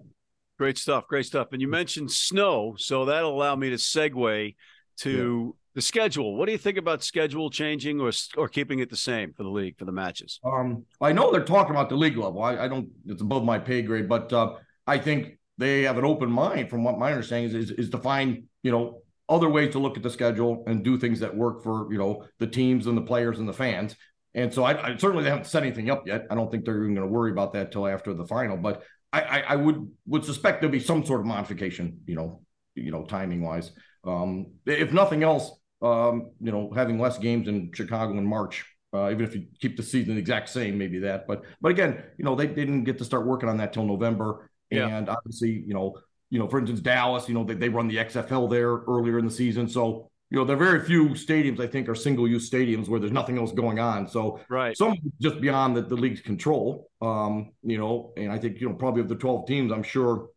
Great 0.59 0.79
stuff, 0.79 1.07
great 1.09 1.27
stuff. 1.27 1.49
And 1.53 1.61
you 1.61 1.69
mentioned 1.69 2.11
snow, 2.11 2.75
so 2.79 3.07
that'll 3.07 3.35
allow 3.35 3.57
me 3.57 3.71
to 3.71 3.77
segue 3.77 4.55
to 4.99 5.11
yeah. 5.11 5.61
the 5.75 5.83
schedule. 5.83 6.37
What 6.37 6.47
do 6.47 6.53
you 6.53 6.59
think 6.59 6.79
about 6.79 7.03
schedule 7.03 7.51
changing 7.51 8.01
or 8.01 8.13
or 8.37 8.49
keeping 8.49 8.81
it 8.81 8.91
the 8.91 8.97
same 8.97 9.33
for 9.33 9.43
the 9.43 9.49
league 9.49 9.79
for 9.79 9.85
the 9.85 9.93
matches? 9.93 10.41
Um, 10.45 10.85
I 11.01 11.13
know 11.13 11.33
they're 11.33 11.45
talking 11.45 11.73
about 11.73 11.89
the 11.89 11.97
league 11.97 12.17
level. 12.17 12.43
I, 12.43 12.59
I 12.59 12.69
don't. 12.69 12.89
It's 13.07 13.23
above 13.23 13.45
my 13.45 13.59
pay 13.59 13.83
grade, 13.83 14.09
but 14.09 14.33
uh, 14.33 14.55
I 14.87 14.99
think 14.99 15.39
they 15.57 15.83
have 15.83 15.99
an 15.99 16.05
open 16.05 16.31
mind, 16.31 16.69
from 16.69 16.85
what 16.85 16.99
my 16.99 17.13
understanding 17.13 17.49
is, 17.51 17.71
is, 17.71 17.79
is 17.79 17.91
to 17.91 17.99
find 17.99 18.45
you 18.63 18.71
know 18.71 19.03
other 19.29 19.49
ways 19.49 19.73
to 19.73 19.79
look 19.79 19.97
at 19.97 20.03
the 20.03 20.11
schedule 20.11 20.65
and 20.67 20.85
do 20.85 20.99
things 20.99 21.21
that 21.21 21.35
work 21.35 21.63
for 21.63 21.91
you 21.93 21.99
know 21.99 22.25
the 22.39 22.47
teams 22.47 22.87
and 22.87 22.97
the 22.97 23.03
players 23.03 23.39
and 23.39 23.49
the 23.49 23.53
fans. 23.53 23.97
And 24.35 24.53
so 24.53 24.65
I, 24.65 24.93
I 24.93 24.97
certainly 24.97 25.25
haven't 25.25 25.47
set 25.47 25.63
anything 25.63 25.91
up 25.91 26.07
yet. 26.07 26.27
I 26.29 26.35
don't 26.35 26.51
think 26.51 26.65
they're 26.65 26.83
even 26.83 26.95
going 26.95 27.07
to 27.07 27.13
worry 27.13 27.31
about 27.31 27.53
that 27.53 27.71
till 27.71 27.87
after 27.87 28.13
the 28.15 28.27
final. 28.27 28.57
But 28.57 28.83
I, 29.13 29.21
I, 29.21 29.41
I, 29.41 29.57
would 29.57 29.89
would 30.07 30.25
suspect 30.25 30.61
there'll 30.61 30.73
be 30.73 30.81
some 30.81 31.07
sort 31.07 31.21
of 31.21 31.27
modification, 31.27 32.01
you 32.05 32.17
know, 32.17 32.43
you 32.75 32.91
know, 32.91 33.05
timing 33.05 33.43
wise. 33.43 33.71
Um, 34.03 34.55
if 34.67 34.93
nothing 34.93 35.23
else, 35.23 35.53
um, 35.83 36.33
you 36.41 36.51
know, 36.51 36.73
having 36.75 36.99
less 36.99 37.17
games 37.19 37.47
in 37.47 37.71
Chicago 37.73 38.19
in 38.19 38.27
March, 38.27 38.65
uh, 38.93 39.11
even 39.11 39.25
if 39.25 39.37
you 39.37 39.47
keep 39.61 39.77
the 39.77 39.85
season 39.85 40.15
the 40.15 40.21
exact 40.21 40.49
same, 40.49 40.79
maybe 40.79 40.99
that. 41.01 41.29
But 41.29 41.43
but 41.61 41.71
again, 41.71 42.03
you 42.19 42.25
know, 42.25 42.35
they, 42.35 42.49
they 42.49 42.65
didn't 42.65 42.85
get 42.85 42.99
to 42.99 43.05
start 43.05 43.27
working 43.27 43.49
on 43.49 43.59
that 43.59 43.73
till 43.73 43.85
November. 43.85 44.51
Yeah. 44.71 44.89
And 44.89 45.09
obviously, 45.09 45.63
you 45.65 45.75
know, 45.75 45.95
you 46.35 46.41
know, 46.41 46.49
for 46.49 46.59
instance, 46.59 46.81
Dallas, 46.81 47.29
you 47.29 47.35
know, 47.35 47.45
they, 47.45 47.55
they 47.55 47.69
run 47.69 47.87
the 47.87 47.95
XFL 47.95 48.51
there 48.51 48.79
earlier 48.89 49.21
in 49.21 49.25
the 49.25 49.31
season. 49.31 49.69
So, 49.69 50.11
you 50.31 50.37
know, 50.37 50.45
there 50.45 50.57
are 50.57 50.59
very 50.59 50.85
few 50.85 51.11
stadiums 51.11 51.61
I 51.61 51.69
think 51.69 51.89
are 51.89 51.95
single 51.95 52.27
use 52.27 52.51
stadiums 52.51 52.89
where 52.89 52.99
there's 52.99 53.13
nothing 53.13 53.39
else 53.39 53.53
going 53.53 53.79
on. 53.79 54.09
So, 54.09 54.41
right, 54.49 54.77
some 54.77 54.97
just 55.21 55.41
beyond 55.41 55.77
the, 55.77 55.83
the 55.83 55.95
league's 55.95 56.21
control. 56.21 56.91
Um, 57.01 57.53
you 57.63 57.79
know, 57.79 58.13
and 58.17 58.33
I 58.33 58.39
think, 58.39 58.61
you 58.61 58.69
know, 58.69 58.75
probably 58.75 59.03
of 59.03 59.09
the 59.09 59.15
12 59.15 59.47
teams, 59.47 59.71
I'm 59.71 59.85
sure 59.85 60.31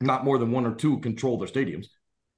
not 0.00 0.24
more 0.24 0.36
than 0.38 0.50
one 0.50 0.66
or 0.66 0.74
two 0.74 0.98
control 0.98 1.38
their 1.38 1.46
stadiums, 1.46 1.86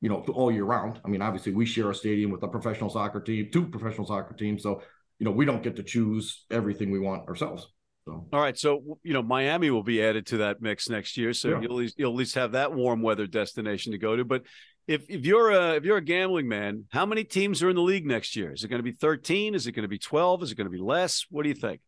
you 0.02 0.10
know, 0.10 0.22
all 0.34 0.52
year 0.52 0.64
round. 0.64 1.00
I 1.02 1.08
mean, 1.08 1.22
obviously, 1.22 1.52
we 1.54 1.64
share 1.64 1.90
a 1.90 1.94
stadium 1.94 2.30
with 2.30 2.42
a 2.42 2.48
professional 2.48 2.90
soccer 2.90 3.22
team, 3.22 3.48
two 3.50 3.68
professional 3.68 4.06
soccer 4.06 4.34
teams. 4.34 4.62
So, 4.62 4.82
you 5.18 5.24
know, 5.24 5.32
we 5.32 5.46
don't 5.46 5.62
get 5.62 5.76
to 5.76 5.82
choose 5.82 6.44
everything 6.50 6.90
we 6.90 6.98
want 6.98 7.26
ourselves. 7.26 7.68
So. 8.08 8.26
All 8.32 8.40
right, 8.40 8.56
so 8.56 8.98
you 9.02 9.12
know 9.12 9.22
Miami 9.22 9.70
will 9.70 9.82
be 9.82 10.02
added 10.02 10.26
to 10.28 10.38
that 10.38 10.62
mix 10.62 10.88
next 10.88 11.18
year, 11.18 11.34
so 11.34 11.48
yeah. 11.50 11.60
you'll, 11.60 11.82
you'll 11.96 12.12
at 12.12 12.16
least 12.16 12.36
have 12.36 12.52
that 12.52 12.72
warm 12.72 13.02
weather 13.02 13.26
destination 13.26 13.92
to 13.92 13.98
go 13.98 14.16
to. 14.16 14.24
But 14.24 14.44
if 14.86 15.04
if 15.10 15.26
you're 15.26 15.50
a 15.50 15.74
if 15.74 15.84
you're 15.84 15.98
a 15.98 16.04
gambling 16.04 16.48
man, 16.48 16.86
how 16.90 17.04
many 17.04 17.22
teams 17.22 17.62
are 17.62 17.68
in 17.68 17.76
the 17.76 17.82
league 17.82 18.06
next 18.06 18.34
year? 18.34 18.54
Is 18.54 18.64
it 18.64 18.68
going 18.68 18.78
to 18.78 18.82
be 18.82 18.92
13? 18.92 19.54
Is 19.54 19.66
it 19.66 19.72
going 19.72 19.82
to 19.82 19.88
be 19.88 19.98
12? 19.98 20.42
Is 20.42 20.52
it 20.52 20.54
going 20.54 20.66
to 20.66 20.70
be 20.70 20.82
less? 20.82 21.26
What 21.28 21.42
do 21.42 21.50
you 21.50 21.54
think? 21.54 21.82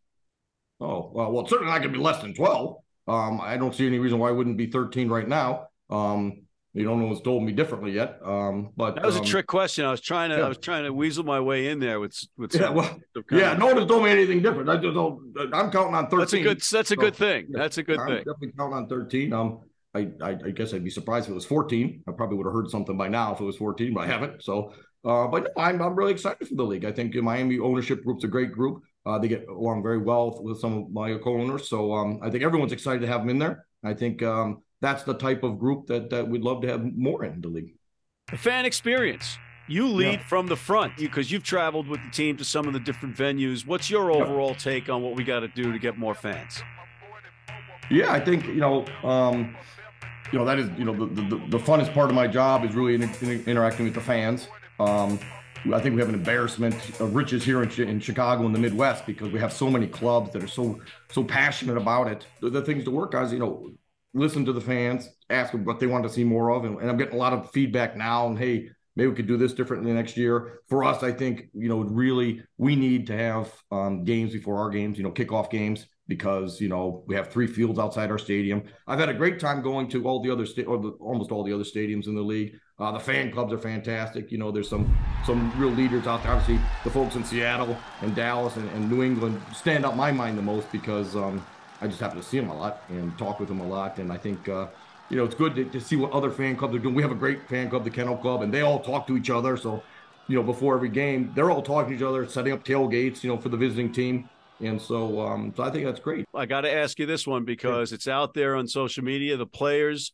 Oh 0.79 1.11
well, 1.11 1.31
well, 1.31 1.47
certainly 1.47 1.71
not 1.71 1.79
going 1.79 1.91
to 1.91 1.97
be 1.97 2.03
less 2.03 2.21
than 2.21 2.35
12. 2.35 2.77
Um, 3.07 3.41
I 3.41 3.57
don't 3.57 3.73
see 3.73 3.87
any 3.87 3.97
reason 3.97 4.19
why 4.19 4.29
it 4.29 4.33
wouldn't 4.33 4.57
be 4.57 4.67
13 4.67 5.09
right 5.09 5.27
now. 5.27 5.69
Um, 5.89 6.43
you 6.73 6.85
don't 6.85 6.99
know 6.99 7.07
what's 7.07 7.21
told 7.21 7.43
me 7.43 7.51
differently 7.51 7.91
yet. 7.91 8.19
Um, 8.23 8.71
but 8.77 8.95
that 8.95 9.05
was 9.05 9.17
um, 9.17 9.23
a 9.23 9.25
trick 9.25 9.47
question. 9.47 9.85
I 9.85 9.91
was 9.91 10.01
trying 10.01 10.29
to 10.29 10.37
yeah. 10.37 10.45
I 10.45 10.47
was 10.47 10.57
trying 10.57 10.83
to 10.83 10.93
weasel 10.93 11.23
my 11.23 11.39
way 11.39 11.67
in 11.67 11.79
there 11.79 11.99
with 11.99 12.17
with 12.37 12.55
yeah, 12.55 12.69
well, 12.69 12.97
yeah. 13.31 13.53
No 13.57 13.67
one 13.67 13.77
has 13.77 13.87
told 13.87 14.03
me 14.03 14.09
anything 14.09 14.41
different. 14.41 14.69
I 14.69 14.77
just 14.77 14.97
I'm 14.97 15.71
counting 15.71 15.95
on 15.95 16.09
thirteen. 16.09 16.19
That's 16.19 16.33
a 16.33 16.41
good. 16.41 16.61
That's 16.61 16.91
a 16.91 16.95
good 16.95 17.15
thing. 17.15 17.47
Yeah, 17.49 17.59
that's 17.59 17.77
a 17.77 17.83
good 17.83 17.97
thing. 17.97 18.01
I'm 18.01 18.07
thing. 18.07 18.17
Definitely 18.19 18.53
counting 18.57 18.77
on 18.77 18.87
thirteen. 18.87 19.33
Um, 19.33 19.59
I, 19.93 20.09
I, 20.21 20.29
I 20.29 20.51
guess 20.51 20.73
I'd 20.73 20.83
be 20.83 20.89
surprised 20.89 21.25
if 21.25 21.31
it 21.31 21.35
was 21.35 21.45
fourteen. 21.45 22.03
I 22.07 22.13
probably 22.13 22.37
would 22.37 22.45
have 22.45 22.53
heard 22.53 22.69
something 22.69 22.97
by 22.97 23.09
now 23.09 23.33
if 23.33 23.41
it 23.41 23.43
was 23.43 23.57
fourteen, 23.57 23.93
but 23.93 24.01
I 24.01 24.07
haven't. 24.07 24.41
So, 24.41 24.73
uh, 25.03 25.27
but 25.27 25.43
no, 25.43 25.63
I'm 25.63 25.81
I'm 25.81 25.95
really 25.95 26.13
excited 26.13 26.47
for 26.47 26.55
the 26.55 26.63
league. 26.63 26.85
I 26.85 26.93
think 26.93 27.13
Miami 27.15 27.59
ownership 27.59 28.03
group's 28.03 28.23
a 28.23 28.29
great 28.29 28.53
group. 28.53 28.83
Uh, 29.05 29.19
they 29.19 29.27
get 29.27 29.47
along 29.49 29.83
very 29.83 29.97
well 29.97 30.39
with 30.41 30.59
some 30.59 30.77
of 30.77 30.91
my 30.91 31.17
co-owners. 31.17 31.67
So 31.67 31.91
um, 31.93 32.19
I 32.23 32.29
think 32.29 32.43
everyone's 32.43 32.71
excited 32.71 33.01
to 33.01 33.07
have 33.07 33.21
them 33.21 33.29
in 33.29 33.39
there. 33.39 33.65
I 33.83 33.93
think 33.93 34.21
um, 34.21 34.61
that's 34.81 35.03
the 35.03 35.13
type 35.13 35.43
of 35.43 35.59
group 35.59 35.87
that 35.87 36.09
that 36.09 36.27
we'd 36.27 36.41
love 36.41 36.61
to 36.61 36.67
have 36.67 36.83
more 36.83 37.23
in 37.23 37.41
the 37.41 37.47
league. 37.47 37.75
The 38.29 38.37
fan 38.37 38.65
experience. 38.65 39.37
You 39.67 39.87
lead 39.87 40.19
yeah. 40.19 40.27
from 40.27 40.47
the 40.47 40.55
front 40.57 40.97
because 40.97 41.31
you, 41.31 41.37
have 41.37 41.43
traveled 41.43 41.87
with 41.87 42.01
the 42.03 42.09
team 42.09 42.35
to 42.37 42.43
some 42.43 42.67
of 42.67 42.73
the 42.73 42.79
different 42.79 43.15
venues. 43.15 43.65
What's 43.65 43.89
your 43.89 44.11
overall 44.11 44.49
yeah. 44.49 44.57
take 44.57 44.89
on 44.89 45.01
what 45.01 45.15
we 45.15 45.23
got 45.23 45.41
to 45.41 45.47
do 45.47 45.71
to 45.71 45.79
get 45.79 45.97
more 45.97 46.13
fans? 46.13 46.61
Yeah, 47.89 48.11
I 48.11 48.19
think 48.19 48.45
you 48.47 48.55
know, 48.55 48.85
um, 49.03 49.55
you 50.31 50.39
know 50.39 50.45
that 50.45 50.59
is 50.59 50.69
you 50.77 50.83
know 50.83 50.93
the, 50.93 51.21
the, 51.21 51.37
the 51.49 51.57
funnest 51.57 51.93
part 51.93 52.09
of 52.09 52.15
my 52.15 52.27
job 52.27 52.65
is 52.65 52.75
really 52.75 52.95
in, 52.95 53.03
in, 53.03 53.43
interacting 53.45 53.85
with 53.85 53.93
the 53.93 54.01
fans. 54.01 54.47
Um, 54.79 55.19
I 55.71 55.79
think 55.79 55.93
we 55.93 56.01
have 56.01 56.09
an 56.09 56.15
embarrassment 56.15 56.75
of 56.99 57.15
riches 57.15 57.43
here 57.43 57.61
in, 57.61 57.69
in 57.87 57.99
Chicago 57.99 58.45
in 58.45 58.53
the 58.53 58.59
Midwest 58.59 59.05
because 59.05 59.29
we 59.29 59.39
have 59.39 59.53
so 59.53 59.69
many 59.69 59.87
clubs 59.87 60.31
that 60.33 60.43
are 60.43 60.47
so 60.47 60.79
so 61.11 61.23
passionate 61.23 61.77
about 61.77 62.07
it. 62.07 62.25
The, 62.41 62.49
the 62.49 62.61
things 62.61 62.83
to 62.85 62.91
work 62.91 63.13
on 63.13 63.25
is, 63.25 63.33
you 63.33 63.39
know, 63.39 63.71
listen 64.13 64.45
to 64.45 64.53
the 64.53 64.61
fans, 64.61 65.09
ask 65.29 65.51
them 65.51 65.65
what 65.65 65.79
they 65.79 65.87
want 65.87 66.03
to 66.03 66.09
see 66.09 66.23
more 66.23 66.51
of, 66.51 66.65
and, 66.65 66.79
and 66.79 66.89
I'm 66.89 66.97
getting 66.97 67.15
a 67.15 67.17
lot 67.17 67.33
of 67.33 67.51
feedback 67.51 67.95
now. 67.95 68.27
And 68.27 68.37
hey, 68.37 68.69
maybe 68.95 69.09
we 69.09 69.15
could 69.15 69.27
do 69.27 69.37
this 69.37 69.53
differently 69.53 69.91
next 69.93 70.17
year. 70.17 70.59
For 70.67 70.83
us, 70.83 71.03
I 71.03 71.11
think 71.11 71.49
you 71.53 71.69
know 71.69 71.81
really 71.81 72.43
we 72.57 72.75
need 72.75 73.07
to 73.07 73.17
have 73.17 73.51
um, 73.71 74.03
games 74.03 74.33
before 74.33 74.57
our 74.57 74.69
games. 74.69 74.97
You 74.97 75.03
know, 75.03 75.11
kickoff 75.11 75.49
games 75.49 75.87
because 76.07 76.59
you 76.59 76.67
know 76.67 77.03
we 77.07 77.15
have 77.15 77.31
three 77.31 77.47
fields 77.47 77.79
outside 77.79 78.11
our 78.11 78.17
stadium. 78.17 78.63
I've 78.87 78.99
had 78.99 79.09
a 79.09 79.13
great 79.13 79.39
time 79.39 79.61
going 79.61 79.87
to 79.89 80.05
all 80.05 80.21
the 80.21 80.29
other 80.29 80.45
sta- 80.45 80.65
or 80.65 80.77
the, 80.77 80.89
almost 80.99 81.31
all 81.31 81.43
the 81.43 81.53
other 81.53 81.63
stadiums 81.63 82.07
in 82.07 82.15
the 82.15 82.21
league. 82.21 82.55
Uh, 82.79 82.91
the 82.91 82.99
fan 82.99 83.31
clubs 83.31 83.53
are 83.53 83.57
fantastic. 83.57 84.31
You 84.31 84.37
know, 84.37 84.51
there's 84.51 84.67
some 84.67 84.97
some 85.25 85.51
real 85.59 85.69
leaders 85.69 86.07
out 86.07 86.23
there. 86.23 86.33
Obviously, 86.33 86.59
the 86.83 86.89
folks 86.89 87.15
in 87.15 87.23
Seattle 87.23 87.77
and 88.01 88.13
Dallas 88.15 88.57
and, 88.57 88.69
and 88.71 88.91
New 88.91 89.03
England 89.03 89.41
stand 89.53 89.85
out 89.85 89.95
my 89.95 90.11
mind 90.11 90.37
the 90.37 90.41
most 90.41 90.69
because 90.71 91.15
um, 91.15 91.45
I 91.81 91.87
just 91.87 91.99
happen 91.99 92.17
to 92.17 92.23
see 92.23 92.39
them 92.39 92.49
a 92.49 92.57
lot 92.57 92.83
and 92.89 93.17
talk 93.17 93.39
with 93.39 93.49
them 93.49 93.59
a 93.59 93.67
lot. 93.67 93.97
And 93.97 94.11
I 94.11 94.17
think 94.17 94.47
uh, 94.47 94.67
you 95.09 95.17
know 95.17 95.25
it's 95.25 95.35
good 95.35 95.55
to, 95.55 95.65
to 95.65 95.81
see 95.81 95.95
what 95.95 96.11
other 96.11 96.31
fan 96.31 96.55
clubs 96.55 96.75
are 96.75 96.79
doing. 96.79 96.95
We 96.95 97.01
have 97.01 97.11
a 97.11 97.15
great 97.15 97.47
fan 97.49 97.69
club, 97.69 97.83
the 97.83 97.89
Kennel 97.89 98.17
Club, 98.17 98.41
and 98.41 98.53
they 98.53 98.61
all 98.61 98.79
talk 98.79 99.07
to 99.07 99.17
each 99.17 99.29
other. 99.29 99.57
So 99.57 99.83
you 100.27 100.35
know, 100.35 100.43
before 100.43 100.75
every 100.75 100.89
game, 100.89 101.31
they're 101.35 101.51
all 101.51 101.61
talking 101.61 101.91
to 101.91 101.95
each 101.97 102.07
other, 102.07 102.25
setting 102.27 102.53
up 102.53 102.63
tailgates. 102.63 103.23
You 103.23 103.31
know, 103.31 103.37
for 103.37 103.49
the 103.49 103.57
visiting 103.57 103.91
team. 103.91 104.29
And 104.61 104.79
so, 104.79 105.19
um, 105.19 105.53
so 105.57 105.63
I 105.63 105.71
think 105.71 105.85
that's 105.85 105.99
great. 105.99 106.25
I 106.35 106.45
got 106.45 106.61
to 106.61 106.71
ask 106.71 106.99
you 106.99 107.07
this 107.07 107.25
one 107.25 107.45
because 107.45 107.91
it's 107.91 108.07
out 108.07 108.35
there 108.35 108.55
on 108.55 108.67
social 108.67 109.03
media. 109.03 109.35
The 109.35 109.47
players 109.47 110.13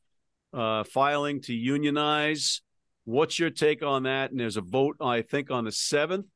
uh, 0.53 0.85
filing 0.85 1.41
to 1.41 1.53
unionize. 1.53 2.61
What's 3.03 3.39
your 3.39 3.49
take 3.49 3.83
on 3.83 4.03
that? 4.03 4.31
And 4.31 4.39
there's 4.39 4.57
a 4.57 4.61
vote, 4.61 4.97
I 5.01 5.21
think, 5.21 5.51
on 5.51 5.65
the 5.65 5.71
seventh, 5.71 6.27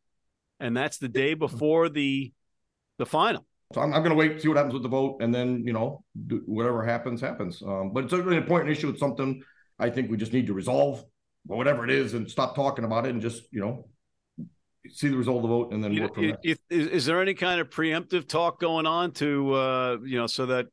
and 0.60 0.76
that's 0.76 0.98
the 0.98 1.10
day 1.10 1.34
before 1.34 1.90
the 1.90 2.32
the 2.98 3.06
final. 3.06 3.46
So 3.74 3.82
I'm, 3.82 3.94
I'm 3.94 4.02
going 4.04 4.10
to 4.12 4.16
wait, 4.16 4.42
see 4.42 4.48
what 4.48 4.58
happens 4.58 4.74
with 4.74 4.84
the 4.84 4.90
vote, 4.90 5.18
and 5.22 5.34
then 5.34 5.64
you 5.66 5.74
know, 5.74 6.04
do, 6.28 6.42
whatever 6.46 6.84
happens, 6.84 7.22
happens. 7.22 7.62
Um, 7.62 7.92
but 7.94 8.04
it's 8.04 8.14
a 8.14 8.22
really 8.22 8.38
important 8.38 8.72
issue. 8.72 8.90
It's 8.90 9.00
something 9.00 9.42
I 9.80 9.90
think 9.90 10.10
we 10.12 10.18
just 10.18 10.34
need 10.34 10.48
to 10.48 10.54
resolve, 10.54 11.04
whatever 11.46 11.84
it 11.84 11.90
is, 11.92 12.14
and 12.14 12.30
stop 12.30 12.56
talking 12.56 12.86
about 12.86 13.06
it, 13.06 13.10
and 13.10 13.22
just 13.22 13.44
you 13.52 13.62
know, 13.62 13.88
see 14.90 15.10
the 15.10 15.18
result 15.18 15.38
of 15.38 15.42
the 15.44 15.48
vote 15.50 15.74
and 15.74 15.84
then 15.84 15.94
You- 15.94 16.02
work 16.04 16.16
from 16.16 16.24
you- 16.24 16.38
there. 16.44 16.56
is, 16.70 16.88
is 16.88 17.06
there 17.06 17.22
any 17.22 17.34
kind 17.34 17.62
of 17.62 17.70
preemptive 17.70 18.28
talk 18.28 18.60
going 18.60 18.86
on 18.86 19.12
to 19.14 19.54
uh, 19.54 19.98
you 20.04 20.18
know 20.18 20.28
so 20.28 20.48
that 20.48 20.68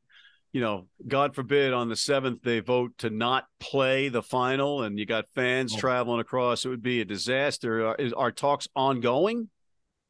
you 0.53 0.61
know 0.63 0.87
God 1.07 1.35
forbid 1.35 1.75
on 1.75 1.89
the 1.91 1.97
seventh 1.97 2.43
they 2.43 2.61
vote 2.61 2.93
to 2.99 3.11
not 3.11 3.45
play 3.61 4.09
the 4.09 4.23
final 4.23 4.83
and 4.83 4.99
you 4.99 5.05
got 5.07 5.27
fans 5.35 5.75
Oh. 5.77 5.79
traveling 5.79 6.21
across 6.21 6.65
it 6.65 6.71
would 6.71 6.83
be 6.83 7.01
a 7.03 7.05
disaster. 7.05 7.87
Are, 7.89 7.97
is, 7.97 8.13
are 8.15 8.33
talks 8.33 8.67
ongoing? 8.75 9.51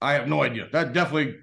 I 0.01 0.13
have 0.13 0.29
no 0.29 0.45
idea. 0.45 0.69
That 0.71 0.93
definitely, 0.93 1.39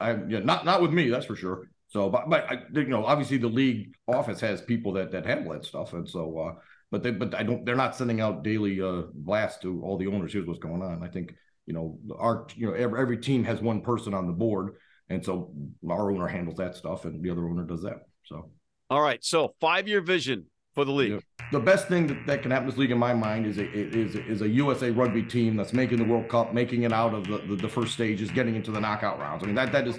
I 0.00 0.18
yeah, 0.28 0.40
not 0.40 0.64
not 0.64 0.82
with 0.82 0.92
me, 0.92 1.08
that's 1.08 1.26
for 1.26 1.36
sure. 1.36 1.68
So, 1.88 2.08
but 2.08 2.28
but 2.28 2.50
I, 2.50 2.62
you 2.72 2.86
know, 2.86 3.04
obviously 3.04 3.36
the 3.36 3.48
league 3.48 3.94
office 4.06 4.40
has 4.40 4.60
people 4.60 4.92
that 4.94 5.10
that 5.12 5.26
handle 5.26 5.52
that 5.52 5.64
stuff, 5.64 5.92
and 5.92 6.08
so, 6.08 6.38
uh, 6.38 6.60
but 6.90 7.02
they 7.02 7.10
but 7.10 7.34
I 7.34 7.42
don't, 7.42 7.64
they're 7.64 7.76
not 7.76 7.96
sending 7.96 8.20
out 8.20 8.44
daily 8.44 8.80
uh 8.80 9.02
blasts 9.12 9.60
to 9.62 9.82
all 9.82 9.98
the 9.98 10.06
owners. 10.06 10.32
Here's 10.32 10.46
what's 10.46 10.60
going 10.60 10.82
on. 10.82 11.02
I 11.02 11.08
think 11.08 11.34
you 11.66 11.74
know 11.74 11.98
our 12.18 12.46
you 12.54 12.66
know 12.66 12.74
every 12.74 13.00
every 13.00 13.18
team 13.18 13.44
has 13.44 13.60
one 13.60 13.80
person 13.80 14.14
on 14.14 14.26
the 14.26 14.32
board, 14.32 14.76
and 15.08 15.24
so 15.24 15.52
our 15.88 16.10
owner 16.12 16.28
handles 16.28 16.56
that 16.58 16.76
stuff, 16.76 17.04
and 17.04 17.22
the 17.22 17.30
other 17.30 17.48
owner 17.48 17.64
does 17.64 17.82
that. 17.82 18.06
So. 18.24 18.50
All 18.88 19.02
right, 19.02 19.24
so 19.24 19.54
five 19.60 19.86
year 19.86 20.00
vision 20.00 20.46
for 20.74 20.84
the 20.84 20.92
league. 20.92 21.22
The 21.52 21.60
best 21.60 21.88
thing 21.88 22.06
that, 22.06 22.26
that 22.26 22.42
can 22.42 22.50
happen 22.50 22.66
to 22.66 22.72
this 22.72 22.78
league, 22.78 22.90
in 22.90 22.98
my 22.98 23.14
mind, 23.14 23.46
is 23.46 23.58
a 23.58 23.68
is 23.72 24.14
is 24.14 24.42
a 24.42 24.48
USA 24.48 24.90
rugby 24.90 25.22
team 25.22 25.56
that's 25.56 25.72
making 25.72 25.98
the 25.98 26.04
World 26.04 26.28
Cup, 26.28 26.54
making 26.54 26.84
it 26.84 26.92
out 26.92 27.14
of 27.14 27.26
the, 27.26 27.38
the, 27.38 27.56
the 27.56 27.68
first 27.68 27.92
stages, 27.92 28.30
getting 28.30 28.54
into 28.54 28.70
the 28.70 28.80
knockout 28.80 29.18
rounds. 29.18 29.42
I 29.42 29.46
mean, 29.46 29.56
that 29.56 29.72
that 29.72 29.88
is 29.88 29.98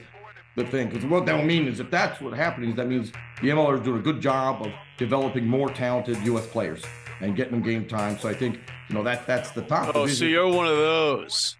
the 0.55 0.65
thing. 0.65 0.89
Because 0.89 1.05
what 1.05 1.25
that 1.25 1.35
will 1.35 1.45
mean 1.45 1.67
is 1.67 1.79
if 1.79 1.91
that's 1.91 2.21
what 2.21 2.33
happens, 2.33 2.75
that 2.75 2.87
means 2.87 3.11
the 3.41 3.49
MLR 3.49 3.79
is 3.79 3.81
doing 3.81 3.99
a 3.99 4.03
good 4.03 4.21
job 4.21 4.65
of 4.65 4.71
developing 4.97 5.45
more 5.45 5.69
talented 5.69 6.17
US 6.25 6.47
players 6.47 6.83
and 7.19 7.35
getting 7.35 7.53
them 7.53 7.61
game 7.61 7.87
time. 7.87 8.17
So 8.17 8.29
I 8.29 8.33
think 8.33 8.59
you 8.89 8.95
know 8.95 9.03
that 9.03 9.27
that's 9.27 9.51
the 9.51 9.63
top. 9.63 9.95
Oh, 9.95 10.07
so 10.07 10.25
you're 10.25 10.47
one 10.47 10.67
of 10.67 10.77
those. 10.77 11.57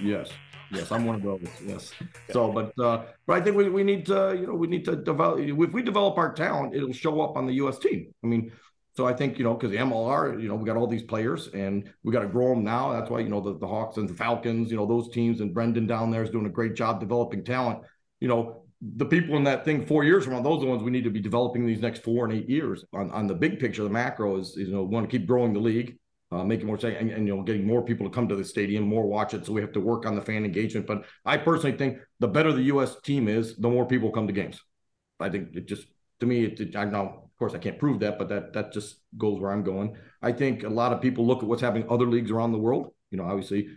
Yes. 0.00 0.30
Yes, 0.74 0.92
I'm 0.92 1.04
one 1.04 1.16
of 1.16 1.22
those. 1.22 1.42
Yes. 1.64 1.92
So, 2.32 2.50
but 2.50 2.72
uh, 2.82 3.04
but 3.26 3.34
I 3.34 3.40
think 3.40 3.56
we, 3.56 3.68
we 3.68 3.84
need 3.84 4.06
to 4.06 4.36
you 4.38 4.46
know 4.46 4.54
we 4.54 4.66
need 4.66 4.84
to 4.86 4.96
develop. 4.96 5.40
If 5.40 5.72
we 5.72 5.82
develop 5.82 6.18
our 6.18 6.32
talent, 6.32 6.74
it'll 6.74 6.92
show 6.92 7.20
up 7.20 7.36
on 7.36 7.46
the 7.46 7.54
U.S. 7.54 7.78
team. 7.78 8.12
I 8.24 8.26
mean, 8.26 8.50
so 8.96 9.06
I 9.06 9.12
think 9.12 9.38
you 9.38 9.44
know 9.44 9.54
because 9.54 9.70
the 9.70 9.76
MLR, 9.76 10.40
you 10.40 10.48
know, 10.48 10.54
we 10.54 10.64
got 10.64 10.76
all 10.76 10.86
these 10.86 11.02
players 11.02 11.48
and 11.48 11.92
we 12.02 12.12
got 12.12 12.20
to 12.20 12.28
grow 12.28 12.50
them 12.50 12.64
now. 12.64 12.92
That's 12.92 13.10
why 13.10 13.20
you 13.20 13.28
know 13.28 13.40
the, 13.40 13.58
the 13.58 13.66
Hawks 13.66 13.98
and 13.98 14.08
the 14.08 14.14
Falcons, 14.14 14.70
you 14.70 14.76
know, 14.76 14.86
those 14.86 15.10
teams 15.10 15.40
and 15.40 15.52
Brendan 15.52 15.86
down 15.86 16.10
there 16.10 16.22
is 16.22 16.30
doing 16.30 16.46
a 16.46 16.50
great 16.50 16.74
job 16.74 17.00
developing 17.00 17.44
talent. 17.44 17.80
You 18.20 18.28
know, 18.28 18.64
the 18.80 19.06
people 19.06 19.36
in 19.36 19.44
that 19.44 19.64
thing 19.64 19.84
four 19.84 20.04
years 20.04 20.24
from 20.24 20.34
now, 20.34 20.42
those 20.42 20.58
are 20.58 20.66
the 20.66 20.70
ones 20.70 20.82
we 20.82 20.90
need 20.90 21.04
to 21.04 21.10
be 21.10 21.20
developing 21.20 21.66
these 21.66 21.80
next 21.80 22.02
four 22.02 22.24
and 22.24 22.34
eight 22.34 22.48
years. 22.48 22.84
On 22.92 23.10
on 23.10 23.26
the 23.26 23.34
big 23.34 23.58
picture, 23.58 23.82
the 23.84 23.90
macro 23.90 24.38
is, 24.38 24.50
is 24.50 24.68
you 24.68 24.74
know 24.74 24.84
want 24.84 25.08
to 25.08 25.18
keep 25.18 25.26
growing 25.26 25.52
the 25.52 25.60
league 25.60 25.98
uh, 26.34 26.44
making 26.44 26.66
more 26.66 26.78
say 26.78 26.96
and, 26.96 27.10
and 27.10 27.26
you 27.28 27.36
know 27.36 27.42
getting 27.42 27.66
more 27.66 27.82
people 27.84 28.06
to 28.08 28.14
come 28.14 28.28
to 28.28 28.36
the 28.36 28.44
stadium, 28.44 28.84
more 28.84 29.06
watch 29.06 29.34
it. 29.34 29.46
So 29.46 29.52
we 29.52 29.60
have 29.60 29.72
to 29.72 29.80
work 29.80 30.06
on 30.06 30.14
the 30.14 30.22
fan 30.22 30.44
engagement. 30.44 30.86
But 30.86 31.04
I 31.24 31.36
personally 31.36 31.76
think 31.76 31.98
the 32.20 32.28
better 32.28 32.52
the 32.52 32.62
U.S. 32.74 32.96
team 33.02 33.28
is, 33.28 33.56
the 33.56 33.68
more 33.70 33.86
people 33.86 34.10
come 34.10 34.26
to 34.26 34.32
games. 34.32 34.60
I 35.20 35.28
think 35.28 35.54
it 35.54 35.66
just 35.66 35.86
to 36.20 36.26
me, 36.26 36.44
it, 36.44 36.60
it 36.60 36.76
I 36.76 36.84
know 36.84 37.22
of 37.24 37.38
course 37.38 37.54
I 37.54 37.58
can't 37.58 37.78
prove 37.78 38.00
that, 38.00 38.18
but 38.18 38.28
that 38.28 38.52
that 38.54 38.72
just 38.72 38.96
goes 39.18 39.40
where 39.40 39.52
I'm 39.52 39.64
going. 39.64 39.96
I 40.22 40.32
think 40.32 40.62
a 40.64 40.68
lot 40.68 40.92
of 40.92 41.00
people 41.00 41.26
look 41.26 41.42
at 41.42 41.48
what's 41.48 41.62
happening 41.62 41.86
other 41.90 42.06
leagues 42.06 42.30
around 42.30 42.52
the 42.52 42.58
world. 42.58 42.92
You 43.10 43.18
know, 43.18 43.24
obviously, 43.24 43.68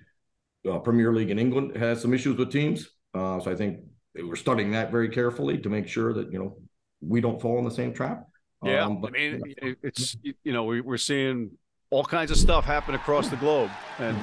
uh, 0.70 0.80
Premier 0.80 1.14
League 1.14 1.30
in 1.30 1.40
England 1.40 1.76
has 1.78 2.02
some 2.02 2.14
issues 2.14 2.38
with 2.38 2.52
teams, 2.52 2.90
uh, 3.14 3.40
so 3.40 3.52
I 3.52 3.56
think 3.56 3.80
we're 4.16 4.36
studying 4.36 4.72
that 4.72 4.92
very 4.92 5.10
carefully 5.10 5.58
to 5.60 5.70
make 5.70 5.88
sure 5.88 6.14
that 6.14 6.32
you 6.32 6.40
know 6.40 6.58
we 7.02 7.22
don't 7.22 7.42
fall 7.42 7.60
in 7.60 7.66
the 7.66 7.72
same 7.72 7.94
trap. 7.94 8.26
Yeah, 8.64 8.86
Um, 8.86 9.04
I 9.06 9.10
mean, 9.12 9.42
it- 9.62 9.80
it's 9.84 10.18
you 10.24 10.54
know 10.54 10.64
we, 10.64 10.82
we're 10.82 10.98
seeing 10.98 11.52
all 11.90 12.04
kinds 12.04 12.32
of 12.32 12.38
stuff 12.38 12.66
happen 12.66 12.96
across 12.96 13.30
the 13.30 13.36
globe, 13.38 13.72
and 14.00 14.18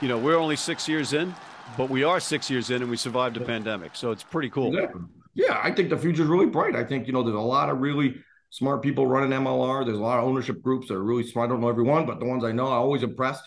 you 0.00 0.08
know 0.08 0.18
we're 0.18 0.36
only 0.36 0.56
six 0.56 0.88
years 0.88 1.12
in, 1.12 1.34
but 1.76 1.88
we 1.88 2.02
are 2.02 2.20
six 2.20 2.50
years 2.50 2.70
in, 2.70 2.82
and 2.82 2.90
we 2.90 2.96
survived 2.96 3.36
a 3.36 3.40
pandemic, 3.40 3.94
so 3.94 4.10
it's 4.10 4.22
pretty 4.22 4.50
cool. 4.50 4.74
Exactly. 4.74 5.02
Yeah, 5.34 5.60
I 5.62 5.72
think 5.72 5.90
the 5.90 5.98
future 5.98 6.22
is 6.22 6.28
really 6.28 6.46
bright. 6.46 6.76
I 6.76 6.84
think 6.84 7.06
you 7.06 7.12
know 7.12 7.22
there's 7.22 7.34
a 7.34 7.40
lot 7.40 7.70
of 7.70 7.78
really 7.78 8.16
smart 8.50 8.82
people 8.82 9.06
running 9.06 9.30
MLR. 9.30 9.84
There's 9.84 9.98
a 9.98 10.02
lot 10.02 10.18
of 10.18 10.24
ownership 10.24 10.62
groups 10.62 10.88
that 10.88 10.94
are 10.94 11.02
really 11.02 11.26
smart. 11.26 11.48
I 11.48 11.52
don't 11.52 11.60
know 11.60 11.68
everyone, 11.68 12.06
but 12.06 12.20
the 12.20 12.26
ones 12.26 12.44
I 12.44 12.52
know, 12.52 12.66
I'm 12.66 12.72
always 12.72 13.02
impressed. 13.02 13.42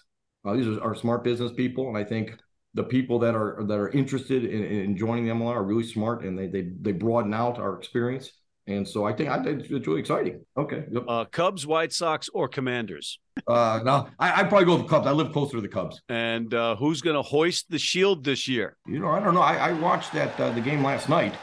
Uh, 0.45 0.53
these 0.53 0.67
are, 0.67 0.81
are 0.81 0.95
smart 0.95 1.23
business 1.23 1.51
people, 1.51 1.87
and 1.89 1.97
I 1.97 2.03
think 2.03 2.31
the 2.73 2.83
people 2.83 3.19
that 3.19 3.35
are 3.35 3.63
that 3.67 3.77
are 3.77 3.89
interested 3.89 4.45
in, 4.45 4.63
in 4.63 4.97
joining 4.97 5.25
the 5.25 5.31
MLR 5.31 5.55
are 5.55 5.63
really 5.63 5.87
smart, 5.87 6.23
and 6.23 6.37
they 6.37 6.47
they 6.47 6.71
they 6.81 6.91
broaden 6.93 7.33
out 7.33 7.57
our 7.57 7.77
experience. 7.77 8.31
And 8.67 8.85
so 8.87 9.05
I 9.05 9.13
think 9.13 9.29
I 9.29 9.41
think 9.41 9.61
it's 9.69 9.87
really 9.87 9.99
exciting. 10.01 10.45
Okay. 10.57 10.83
Yep. 10.91 11.03
Uh, 11.07 11.25
Cubs, 11.25 11.65
White 11.65 11.93
Sox, 11.93 12.29
or 12.33 12.47
Commanders, 12.49 13.17
Uh, 13.47 13.79
no, 13.83 14.09
I 14.19 14.41
I 14.41 14.43
probably 14.43 14.65
go 14.65 14.75
with 14.75 14.83
the 14.83 14.89
Cubs. 14.89 15.07
I 15.07 15.11
live 15.11 15.31
closer 15.31 15.53
to 15.57 15.61
the 15.61 15.67
Cubs. 15.69 16.01
and 16.09 16.53
uh, 16.53 16.75
who's 16.75 17.01
going 17.01 17.15
to 17.15 17.21
hoist 17.21 17.69
the 17.69 17.79
shield 17.79 18.23
this 18.25 18.47
year? 18.47 18.75
You 18.85 18.99
know, 18.99 19.07
I 19.09 19.19
don't 19.21 19.33
know. 19.33 19.41
I, 19.41 19.69
I 19.69 19.73
watched 19.73 20.11
that 20.13 20.37
uh, 20.39 20.51
the 20.51 20.61
game 20.61 20.83
last 20.83 21.07
night. 21.07 21.33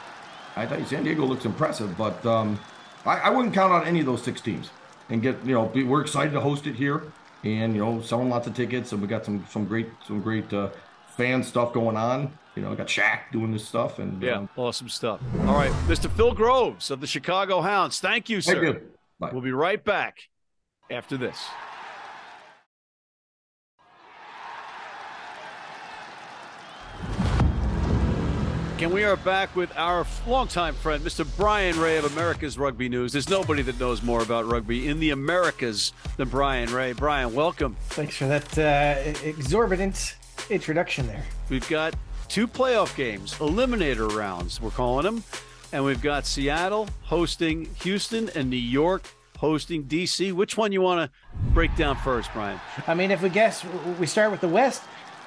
I 0.55 0.63
you, 0.77 0.85
San 0.85 1.03
Diego 1.03 1.25
looks 1.25 1.45
impressive, 1.45 1.97
but 1.97 2.23
um, 2.25 2.59
I, 3.05 3.17
I 3.17 3.29
wouldn't 3.29 3.53
count 3.53 3.73
on 3.73 3.85
any 3.85 3.99
of 3.99 4.05
those 4.05 4.23
six 4.23 4.39
teams. 4.39 4.69
And 5.09 5.21
get 5.21 5.35
you 5.45 5.53
know, 5.53 5.65
be, 5.67 5.83
we're 5.83 6.01
excited 6.01 6.33
to 6.33 6.41
host 6.41 6.65
it 6.67 6.75
here, 6.75 7.11
and 7.43 7.73
you 7.75 7.79
know, 7.83 8.01
selling 8.01 8.29
lots 8.29 8.47
of 8.47 8.53
tickets, 8.55 8.91
and 8.91 9.01
we 9.01 9.07
got 9.07 9.25
some 9.25 9.45
some 9.49 9.65
great 9.65 9.87
some 10.07 10.21
great 10.21 10.51
uh, 10.53 10.69
fan 11.17 11.43
stuff 11.43 11.73
going 11.73 11.97
on. 11.97 12.37
You 12.55 12.61
know, 12.61 12.71
I 12.71 12.75
got 12.75 12.87
Shaq 12.87 13.31
doing 13.33 13.51
this 13.51 13.67
stuff, 13.67 13.99
and 13.99 14.21
Yeah, 14.21 14.37
um, 14.37 14.49
awesome 14.55 14.87
stuff. 14.87 15.19
All 15.41 15.55
right, 15.55 15.71
Mr. 15.87 16.09
Phil 16.09 16.33
Groves 16.33 16.89
of 16.89 17.01
the 17.01 17.07
Chicago 17.07 17.59
Hounds. 17.61 17.99
Thank 17.99 18.29
you, 18.29 18.39
sir. 18.39 18.53
thank 18.53 18.75
you. 18.75 18.81
Bye. 19.19 19.31
We'll 19.33 19.41
be 19.41 19.51
right 19.51 19.83
back 19.83 20.19
after 20.89 21.17
this. 21.17 21.37
And 28.77 28.93
we 28.93 29.03
are 29.03 29.15
back 29.15 29.55
with 29.55 29.75
our 29.77 30.05
longtime 30.27 30.75
friend, 30.75 31.03
Mr. 31.03 31.25
Bryan 31.37 31.79
Ray 31.79 31.97
of 31.97 32.05
America's 32.05 32.57
Rugby 32.59 32.87
News. 32.87 33.13
There's 33.13 33.29
nobody 33.29 33.63
that 33.63 33.79
knows 33.79 34.03
more 34.03 34.21
about 34.21 34.45
rugby 34.45 34.87
in 34.87 34.99
the 34.99 35.09
Americas 35.11 35.91
than 36.17 36.29
Bryan 36.29 36.71
Ray. 36.71 36.91
Bryan, 36.93 37.33
welcome. 37.33 37.75
Thanks 37.89 38.15
for 38.17 38.27
that 38.27 38.57
uh, 38.57 39.27
exorbitant 39.27 40.17
introduction 40.49 41.07
there. 41.07 41.23
We've 41.49 41.67
got 41.67 41.95
two 42.27 42.47
playoff 42.47 42.95
games, 42.95 43.33
eliminator 43.35 44.11
rounds, 44.11 44.61
we're 44.61 44.71
calling 44.71 45.05
them. 45.05 45.23
And 45.71 45.83
we've 45.83 46.01
got 46.01 46.25
Seattle 46.25 46.87
hosting 47.01 47.67
Houston 47.81 48.29
and 48.35 48.49
New 48.49 48.55
York 48.55 49.03
hosting 49.37 49.83
DC. 49.85 50.31
Which 50.31 50.57
one 50.57 50.71
you 50.71 50.81
want 50.81 51.11
to 51.11 51.37
break 51.53 51.75
down 51.75 51.97
first, 51.97 52.31
Bryan? 52.33 52.59
I 52.87 52.93
mean, 52.93 53.11
if 53.11 53.21
we 53.21 53.29
guess, 53.29 53.65
we 53.99 54.05
start 54.05 54.31
with 54.31 54.41
the 54.41 54.47
West. 54.47 54.83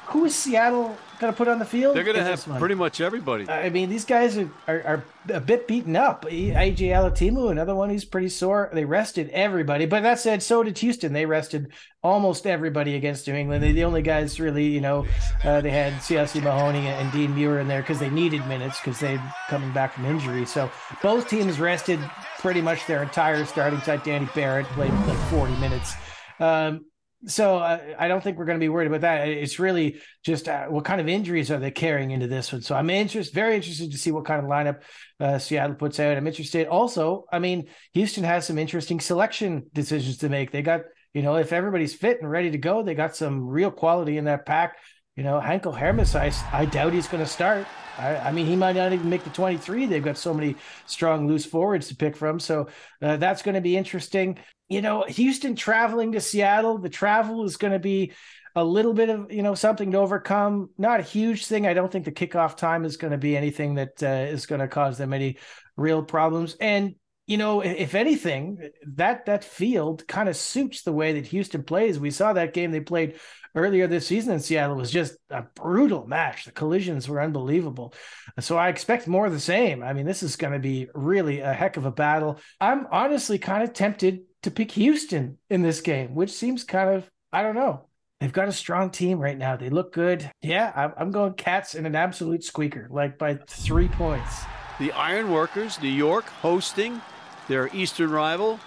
who 0.06 0.24
is 0.24 0.34
Seattle 0.34 0.96
going 1.18 1.32
to 1.32 1.36
put 1.36 1.48
on 1.48 1.58
the 1.58 1.64
field? 1.64 1.96
They're 1.96 2.04
going 2.04 2.16
to 2.16 2.24
have 2.24 2.44
pretty 2.58 2.74
much 2.74 3.00
everybody. 3.00 3.48
I 3.48 3.70
mean, 3.70 3.88
these 3.88 4.04
guys 4.04 4.36
are, 4.38 4.50
are, 4.66 4.82
are 4.82 5.04
a 5.30 5.40
bit 5.40 5.66
beaten 5.68 5.96
up. 5.96 6.24
AJ 6.24 6.78
Alatimu, 6.78 7.50
another 7.50 7.74
one 7.74 7.90
who's 7.90 8.04
pretty 8.04 8.28
sore. 8.28 8.70
They 8.72 8.84
rested 8.84 9.28
everybody. 9.30 9.86
But 9.86 10.02
that 10.02 10.18
said, 10.20 10.42
so 10.42 10.62
did 10.62 10.78
Houston. 10.78 11.12
They 11.12 11.26
rested 11.26 11.72
almost 12.02 12.46
everybody 12.46 12.94
against 12.94 13.26
New 13.26 13.34
England. 13.34 13.62
They 13.62 13.72
the 13.72 13.84
only 13.84 14.02
guys 14.02 14.38
really, 14.40 14.66
you 14.66 14.80
know, 14.80 15.06
uh, 15.44 15.60
they 15.60 15.70
had 15.70 15.94
CLC 15.94 16.42
Mahoney 16.42 16.86
and 16.86 17.10
Dean 17.12 17.34
Muir 17.34 17.58
in 17.58 17.68
there 17.68 17.82
because 17.82 17.98
they 17.98 18.10
needed 18.10 18.46
minutes 18.46 18.78
because 18.80 19.00
they're 19.00 19.22
coming 19.48 19.72
back 19.72 19.94
from 19.94 20.06
injury. 20.06 20.46
So 20.46 20.70
both 21.02 21.28
teams 21.28 21.58
rested 21.60 22.00
pretty 22.38 22.60
much 22.60 22.86
their 22.86 23.02
entire 23.02 23.44
starting 23.44 23.80
side. 23.80 24.02
Danny 24.02 24.28
Barrett 24.34 24.66
played 24.68 24.92
like 24.92 25.18
40 25.30 25.54
minutes. 25.56 25.94
Um, 26.40 26.84
so 27.26 27.58
uh, 27.58 27.80
I 27.98 28.06
don't 28.06 28.22
think 28.22 28.38
we're 28.38 28.44
going 28.44 28.58
to 28.58 28.64
be 28.64 28.68
worried 28.68 28.86
about 28.86 29.00
that. 29.00 29.28
It's 29.28 29.58
really 29.58 30.00
just 30.24 30.48
uh, 30.48 30.66
what 30.66 30.84
kind 30.84 31.00
of 31.00 31.08
injuries 31.08 31.50
are 31.50 31.58
they 31.58 31.72
carrying 31.72 32.12
into 32.12 32.28
this 32.28 32.52
one. 32.52 32.62
So 32.62 32.76
I'm 32.76 32.90
interested, 32.90 33.34
very 33.34 33.56
interested 33.56 33.90
to 33.90 33.98
see 33.98 34.12
what 34.12 34.24
kind 34.24 34.40
of 34.40 34.48
lineup 34.48 34.82
uh, 35.18 35.38
Seattle 35.38 35.74
puts 35.74 35.98
out. 35.98 36.16
I'm 36.16 36.28
interested. 36.28 36.68
Also, 36.68 37.24
I 37.32 37.40
mean, 37.40 37.68
Houston 37.94 38.22
has 38.22 38.46
some 38.46 38.56
interesting 38.56 39.00
selection 39.00 39.66
decisions 39.72 40.18
to 40.18 40.28
make. 40.28 40.52
They 40.52 40.62
got, 40.62 40.82
you 41.12 41.22
know, 41.22 41.36
if 41.36 41.52
everybody's 41.52 41.94
fit 41.94 42.18
and 42.20 42.30
ready 42.30 42.52
to 42.52 42.58
go, 42.58 42.84
they 42.84 42.94
got 42.94 43.16
some 43.16 43.48
real 43.48 43.72
quality 43.72 44.16
in 44.16 44.26
that 44.26 44.46
pack. 44.46 44.76
You 45.16 45.24
know, 45.24 45.40
Hanco 45.40 45.72
Germishuys, 45.72 46.44
I, 46.52 46.60
I 46.60 46.64
doubt 46.66 46.92
he's 46.92 47.08
going 47.08 47.24
to 47.24 47.28
start. 47.28 47.66
I, 47.98 48.16
I, 48.16 48.30
mean, 48.30 48.46
he 48.46 48.54
might 48.54 48.76
not 48.76 48.92
even 48.92 49.10
make 49.10 49.24
the 49.24 49.30
23. 49.30 49.86
They've 49.86 50.04
got 50.04 50.16
so 50.16 50.32
many 50.32 50.54
strong 50.86 51.26
loose 51.26 51.44
forwards 51.44 51.88
to 51.88 51.96
pick 51.96 52.16
from. 52.16 52.38
So 52.38 52.68
uh, 53.02 53.16
that's 53.16 53.42
going 53.42 53.56
to 53.56 53.60
be 53.60 53.76
interesting 53.76 54.38
you 54.68 54.82
know, 54.82 55.04
Houston 55.08 55.56
traveling 55.56 56.12
to 56.12 56.20
Seattle, 56.20 56.78
the 56.78 56.88
travel 56.88 57.44
is 57.44 57.56
going 57.56 57.72
to 57.72 57.78
be 57.78 58.12
a 58.54 58.64
little 58.64 58.92
bit 58.92 59.08
of, 59.08 59.32
you 59.32 59.42
know, 59.42 59.54
something 59.54 59.92
to 59.92 59.98
overcome. 59.98 60.70
Not 60.76 61.00
a 61.00 61.04
huge 61.04 61.46
thing. 61.46 61.66
I 61.66 61.74
don't 61.74 61.90
think 61.90 62.04
the 62.04 62.12
kickoff 62.12 62.56
time 62.56 62.84
is 62.84 62.96
going 62.96 63.12
to 63.12 63.18
be 63.18 63.36
anything 63.36 63.74
that 63.74 64.02
uh, 64.02 64.30
is 64.30 64.46
going 64.46 64.60
to 64.60 64.68
cause 64.68 64.98
them 64.98 65.12
any 65.12 65.38
real 65.76 66.02
problems. 66.02 66.56
And, 66.60 66.96
you 67.26 67.36
know, 67.36 67.60
if 67.60 67.94
anything, 67.94 68.70
that 68.96 69.26
that 69.26 69.44
field 69.44 70.06
kind 70.08 70.28
of 70.28 70.36
suits 70.36 70.82
the 70.82 70.92
way 70.92 71.14
that 71.14 71.26
Houston 71.26 71.62
plays. 71.62 71.98
We 71.98 72.10
saw 72.10 72.32
that 72.32 72.54
game 72.54 72.70
they 72.70 72.80
played 72.80 73.18
earlier 73.54 73.86
this 73.86 74.06
season 74.06 74.34
in 74.34 74.40
Seattle 74.40 74.76
was 74.76 74.90
just 74.90 75.16
a 75.30 75.42
brutal 75.54 76.06
match. 76.06 76.44
The 76.44 76.52
collisions 76.52 77.08
were 77.08 77.20
unbelievable. 77.20 77.94
So 78.40 78.56
I 78.56 78.68
expect 78.68 79.06
more 79.06 79.26
of 79.26 79.32
the 79.32 79.40
same. 79.40 79.82
I 79.82 79.92
mean, 79.92 80.06
this 80.06 80.22
is 80.22 80.36
going 80.36 80.52
to 80.52 80.58
be 80.58 80.88
really 80.94 81.40
a 81.40 81.52
heck 81.52 81.76
of 81.76 81.86
a 81.86 81.90
battle. 81.90 82.38
I'm 82.60 82.86
honestly 82.90 83.38
kind 83.38 83.62
of 83.62 83.72
tempted 83.72 84.20
to 84.42 84.50
pick 84.50 84.72
Houston 84.72 85.38
in 85.50 85.62
this 85.62 85.80
game, 85.80 86.14
which 86.14 86.30
seems 86.30 86.64
kind 86.64 86.90
of, 86.90 87.10
I 87.32 87.42
don't 87.42 87.54
know. 87.54 87.86
They've 88.20 88.32
got 88.32 88.48
a 88.48 88.52
strong 88.52 88.90
team 88.90 89.20
right 89.20 89.38
now. 89.38 89.56
They 89.56 89.70
look 89.70 89.92
good. 89.92 90.28
Yeah, 90.42 90.90
I'm 90.96 91.12
going 91.12 91.34
Cats 91.34 91.74
in 91.74 91.86
an 91.86 91.94
absolute 91.94 92.42
squeaker, 92.42 92.88
like 92.90 93.16
by 93.16 93.38
three 93.46 93.88
points. 93.88 94.42
The 94.80 94.90
Ironworkers, 94.92 95.80
New 95.80 95.88
York, 95.88 96.24
hosting 96.24 97.00
their 97.46 97.68
Eastern 97.72 98.10
rival, 98.10 98.58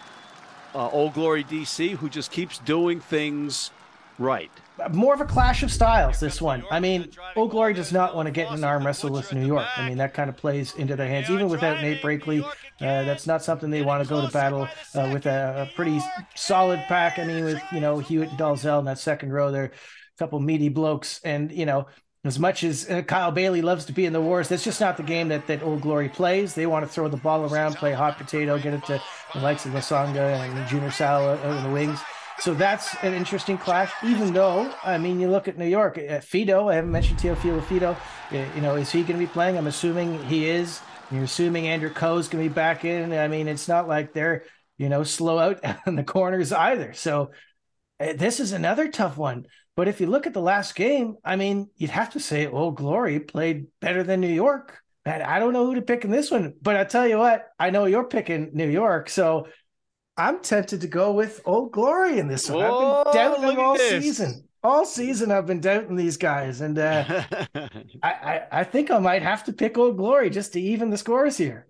uh, 0.73 0.88
Old 0.89 1.13
Glory 1.13 1.43
DC, 1.43 1.91
who 1.91 2.10
just 2.10 2.31
keeps 2.31 2.60
doing 2.60 3.01
things 3.01 3.71
right 4.17 4.51
more 4.91 5.13
of 5.13 5.21
a 5.21 5.25
clash 5.25 5.63
of 5.63 5.71
styles. 5.71 6.19
This 6.19 6.41
one, 6.41 6.63
I 6.71 6.79
mean, 6.79 7.10
Old 7.36 7.51
Glory 7.51 7.73
does 7.73 7.91
not 7.91 8.15
want 8.15 8.27
to 8.27 8.31
get 8.31 8.47
in 8.47 8.55
an 8.55 8.63
arm 8.63 8.86
wrestle 8.86 9.12
with 9.12 9.34
New 9.34 9.45
York. 9.45 9.67
I 9.77 9.88
mean, 9.88 9.97
that 9.97 10.13
kind 10.13 10.29
of 10.29 10.38
plays 10.38 10.73
into 10.75 10.95
their 10.95 11.07
hands, 11.07 11.29
even 11.29 11.49
without 11.49 11.81
Nate 11.81 12.01
Brakeley. 12.01 12.43
Uh, 12.43 13.03
that's 13.03 13.27
not 13.27 13.43
something 13.43 13.69
they 13.69 13.84
want 13.84 14.03
to 14.03 14.10
go 14.10 14.25
to 14.25 14.31
battle 14.31 14.67
uh, 14.95 15.10
with 15.13 15.25
a, 15.25 15.69
a, 15.69 15.75
pretty 15.75 15.99
solid 16.36 16.79
pack. 16.88 17.19
I 17.19 17.25
mean, 17.25 17.45
with 17.45 17.62
you 17.71 17.79
know 17.79 17.99
Hewitt 17.99 18.29
and 18.29 18.39
Dalzell 18.39 18.79
in 18.79 18.86
that 18.86 18.99
second 18.99 19.31
row, 19.31 19.51
they're 19.51 19.65
a 19.65 20.17
couple 20.17 20.39
meaty 20.39 20.69
blokes, 20.69 21.21
and 21.23 21.51
you 21.51 21.65
know. 21.65 21.88
As 22.23 22.38
much 22.38 22.63
as 22.63 22.88
uh, 22.88 23.01
Kyle 23.01 23.31
Bailey 23.31 23.63
loves 23.63 23.86
to 23.86 23.93
be 23.93 24.05
in 24.05 24.13
the 24.13 24.21
wars, 24.21 24.47
that's 24.47 24.63
just 24.63 24.79
not 24.79 24.95
the 24.95 25.01
game 25.01 25.29
that, 25.29 25.47
that 25.47 25.63
Old 25.63 25.81
Glory 25.81 26.07
plays. 26.07 26.53
They 26.53 26.67
want 26.67 26.86
to 26.86 26.88
throw 26.91 27.07
the 27.07 27.17
ball 27.17 27.51
around, 27.51 27.77
play 27.77 27.93
hot 27.93 28.19
potato, 28.19 28.60
get 28.60 28.75
it 28.75 28.86
to 28.86 29.01
the 29.34 29.39
likes 29.39 29.65
of 29.65 29.71
Lasonga 29.71 30.38
and 30.38 30.69
Junior 30.69 30.91
Sal 30.91 31.34
in 31.34 31.63
the 31.63 31.71
wings. 31.71 31.99
So 32.41 32.56
that's 32.56 32.95
an 33.04 33.13
interesting 33.13 33.56
clash, 33.56 33.91
even 34.04 34.34
though, 34.34 34.73
I 34.84 34.97
mean, 34.97 35.19
you 35.19 35.30
look 35.30 35.47
at 35.47 35.60
New 35.60 35.67
York, 35.67 35.99
uh, 35.99 36.21
Fido, 36.21 36.69
I 36.69 36.75
haven't 36.75 36.91
mentioned 36.91 37.19
Teofilo 37.19 37.63
Fido. 37.65 37.95
You 38.32 38.62
know, 38.62 38.77
is 38.77 38.91
he 38.91 39.04
going 39.04 39.19
to 39.19 39.23
be 39.23 39.32
playing? 39.32 39.60
I'm 39.60 39.67
assuming 39.67 40.23
he 40.25 40.49
is. 40.49 40.82
You're 41.12 41.25
assuming 41.25 41.67
Andrew 41.67 41.91
Coe's 41.91 42.30
going 42.30 42.43
to 42.43 42.49
be 42.49 42.54
back 42.54 42.84
in. 42.84 43.13
I 43.13 43.27
mean, 43.27 43.47
it's 43.47 43.67
not 43.67 43.88
like 43.88 44.13
they're, 44.13 44.45
you 44.80 44.89
know, 44.89 45.04
slow 45.04 45.38
out 45.38 45.63
in 45.86 45.95
the 45.95 46.04
corners 46.04 46.51
either. 46.51 46.93
So 46.93 47.30
uh, 47.99 48.13
this 48.13 48.39
is 48.39 48.54
another 48.54 48.88
tough 48.88 49.17
one. 49.17 49.45
But 49.75 49.88
if 49.88 50.01
you 50.01 50.08
look 50.08 50.25
at 50.25 50.34
the 50.34 50.41
last 50.41 50.73
game, 50.73 51.17
I 51.23 51.36
mean, 51.36 51.69
you'd 51.77 51.91
have 51.91 52.13
to 52.13 52.19
say 52.19 52.47
Old 52.47 52.75
Glory 52.75 53.19
played 53.19 53.67
better 53.82 54.01
than 54.01 54.19
New 54.19 54.27
York. 54.27 54.80
And 55.06 55.21
I 55.21 55.38
don't 55.38 55.54
know 55.54 55.67
who 55.67 55.75
to 55.75 55.82
pick 55.84 56.06
in 56.06 56.12
this 56.12 56.32
one, 56.32 56.56
but 56.60 56.75
I 56.75 56.86
tell 56.86 57.08
you 57.08 57.19
what, 57.19 57.49
I 57.60 57.69
know 57.69 57.86
you're 57.86 58.04
picking 58.04 58.49
New 58.54 58.69
York. 58.69 59.10
So 59.10 59.47
I'm 60.17 60.39
tempted 60.39 60.82
to 60.82 60.88
go 60.88 61.12
with 61.12 61.41
Old 61.45 61.71
Glory 61.71 62.19
in 62.19 62.28
this 62.28 62.50
one. 62.50 62.65
Oh, 62.65 63.04
I've 63.06 63.06
been 63.06 63.13
doubting 63.13 63.47
them 63.47 63.60
all 63.60 63.78
season. 63.78 64.43
All 64.63 64.86
season, 64.86 65.32
I've 65.32 65.47
been 65.47 65.62
doubting 65.62 65.95
these 65.95 66.17
guys, 66.17 66.62
and 66.62 66.78
uh, 66.78 67.24
I, 67.56 67.69
I, 68.04 68.41
I 68.52 68.63
think 68.63 68.91
I 68.91 69.00
might 69.00 69.24
have 69.24 69.43
to 69.45 69.54
pick 69.54 69.78
Old 69.78 69.97
Glory 69.97 70.30
just 70.30 70.54
to 70.54 70.62
even 70.62 70.91
the 70.91 70.97
scores 70.97 71.38
here. 71.38 71.65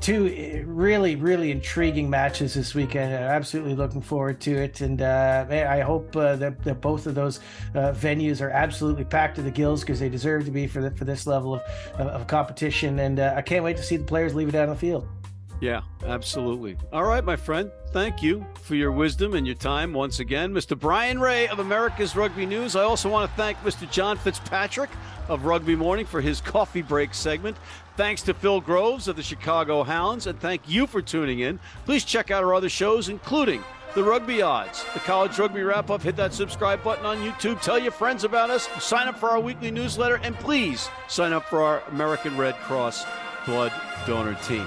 Two 0.00 0.26
eh, 0.26 0.62
really, 0.64 1.16
really 1.16 1.50
intriguing 1.50 2.08
matches 2.08 2.54
this 2.54 2.74
weekend. 2.74 3.12
I'm 3.12 3.22
absolutely 3.22 3.74
looking 3.74 4.02
forward 4.02 4.40
to 4.42 4.52
it, 4.52 4.80
and 4.82 5.02
uh, 5.02 5.46
I 5.50 5.80
hope 5.80 6.14
uh, 6.14 6.36
that, 6.36 6.62
that 6.62 6.80
both 6.80 7.06
of 7.06 7.16
those 7.16 7.40
uh, 7.74 7.92
venues 7.92 8.40
are 8.40 8.50
absolutely 8.50 9.04
packed 9.04 9.36
to 9.36 9.42
the 9.42 9.50
gills 9.50 9.80
because 9.80 9.98
they 9.98 10.08
deserve 10.08 10.44
to 10.44 10.50
be 10.52 10.68
for 10.68 10.82
the, 10.82 10.90
for 10.92 11.04
this 11.04 11.26
level 11.26 11.54
of 11.54 11.62
of 11.98 12.26
competition. 12.28 13.00
And 13.00 13.18
uh, 13.18 13.34
I 13.36 13.42
can't 13.42 13.64
wait 13.64 13.76
to 13.78 13.82
see 13.82 13.96
the 13.96 14.04
players 14.04 14.34
leave 14.34 14.48
it 14.48 14.54
out 14.54 14.68
on 14.68 14.74
the 14.74 14.80
field. 14.80 15.08
Yeah, 15.60 15.80
absolutely. 16.04 16.76
All 16.92 17.04
right, 17.04 17.24
my 17.24 17.36
friend. 17.36 17.70
Thank 17.92 18.22
you 18.22 18.46
for 18.62 18.74
your 18.74 18.92
wisdom 18.92 19.34
and 19.34 19.46
your 19.46 19.56
time 19.56 19.92
once 19.92 20.20
again. 20.20 20.52
Mr. 20.52 20.78
Bryan 20.78 21.18
Ray 21.18 21.48
of 21.48 21.58
America's 21.58 22.14
Rugby 22.14 22.46
News. 22.46 22.76
I 22.76 22.82
also 22.82 23.08
want 23.08 23.28
to 23.30 23.36
thank 23.36 23.58
Mr. 23.58 23.90
John 23.90 24.18
Fitzpatrick 24.18 24.90
of 25.28 25.46
Rugby 25.46 25.74
Morning 25.74 26.06
for 26.06 26.20
his 26.20 26.40
coffee 26.40 26.82
break 26.82 27.14
segment. 27.14 27.56
Thanks 27.96 28.22
to 28.22 28.34
Phil 28.34 28.60
Groves 28.60 29.08
of 29.08 29.16
the 29.16 29.22
Chicago 29.22 29.82
Hounds, 29.82 30.26
and 30.26 30.38
thank 30.38 30.68
you 30.68 30.86
for 30.86 31.02
tuning 31.02 31.40
in. 31.40 31.58
Please 31.86 32.04
check 32.04 32.30
out 32.30 32.44
our 32.44 32.54
other 32.54 32.68
shows, 32.68 33.08
including 33.08 33.64
the 33.94 34.04
Rugby 34.04 34.42
Odds, 34.42 34.84
the 34.94 35.00
College 35.00 35.36
Rugby 35.38 35.62
Wrap 35.62 35.90
Up. 35.90 36.02
Hit 36.02 36.14
that 36.16 36.34
subscribe 36.34 36.84
button 36.84 37.06
on 37.06 37.18
YouTube. 37.18 37.60
Tell 37.60 37.78
your 37.78 37.90
friends 37.90 38.22
about 38.22 38.50
us. 38.50 38.68
Sign 38.80 39.08
up 39.08 39.18
for 39.18 39.30
our 39.30 39.40
weekly 39.40 39.70
newsletter, 39.70 40.20
and 40.22 40.36
please 40.36 40.88
sign 41.08 41.32
up 41.32 41.46
for 41.46 41.62
our 41.62 41.82
American 41.88 42.36
Red 42.36 42.54
Cross 42.56 43.04
Blood 43.46 43.72
Donor 44.06 44.34
Team. 44.44 44.66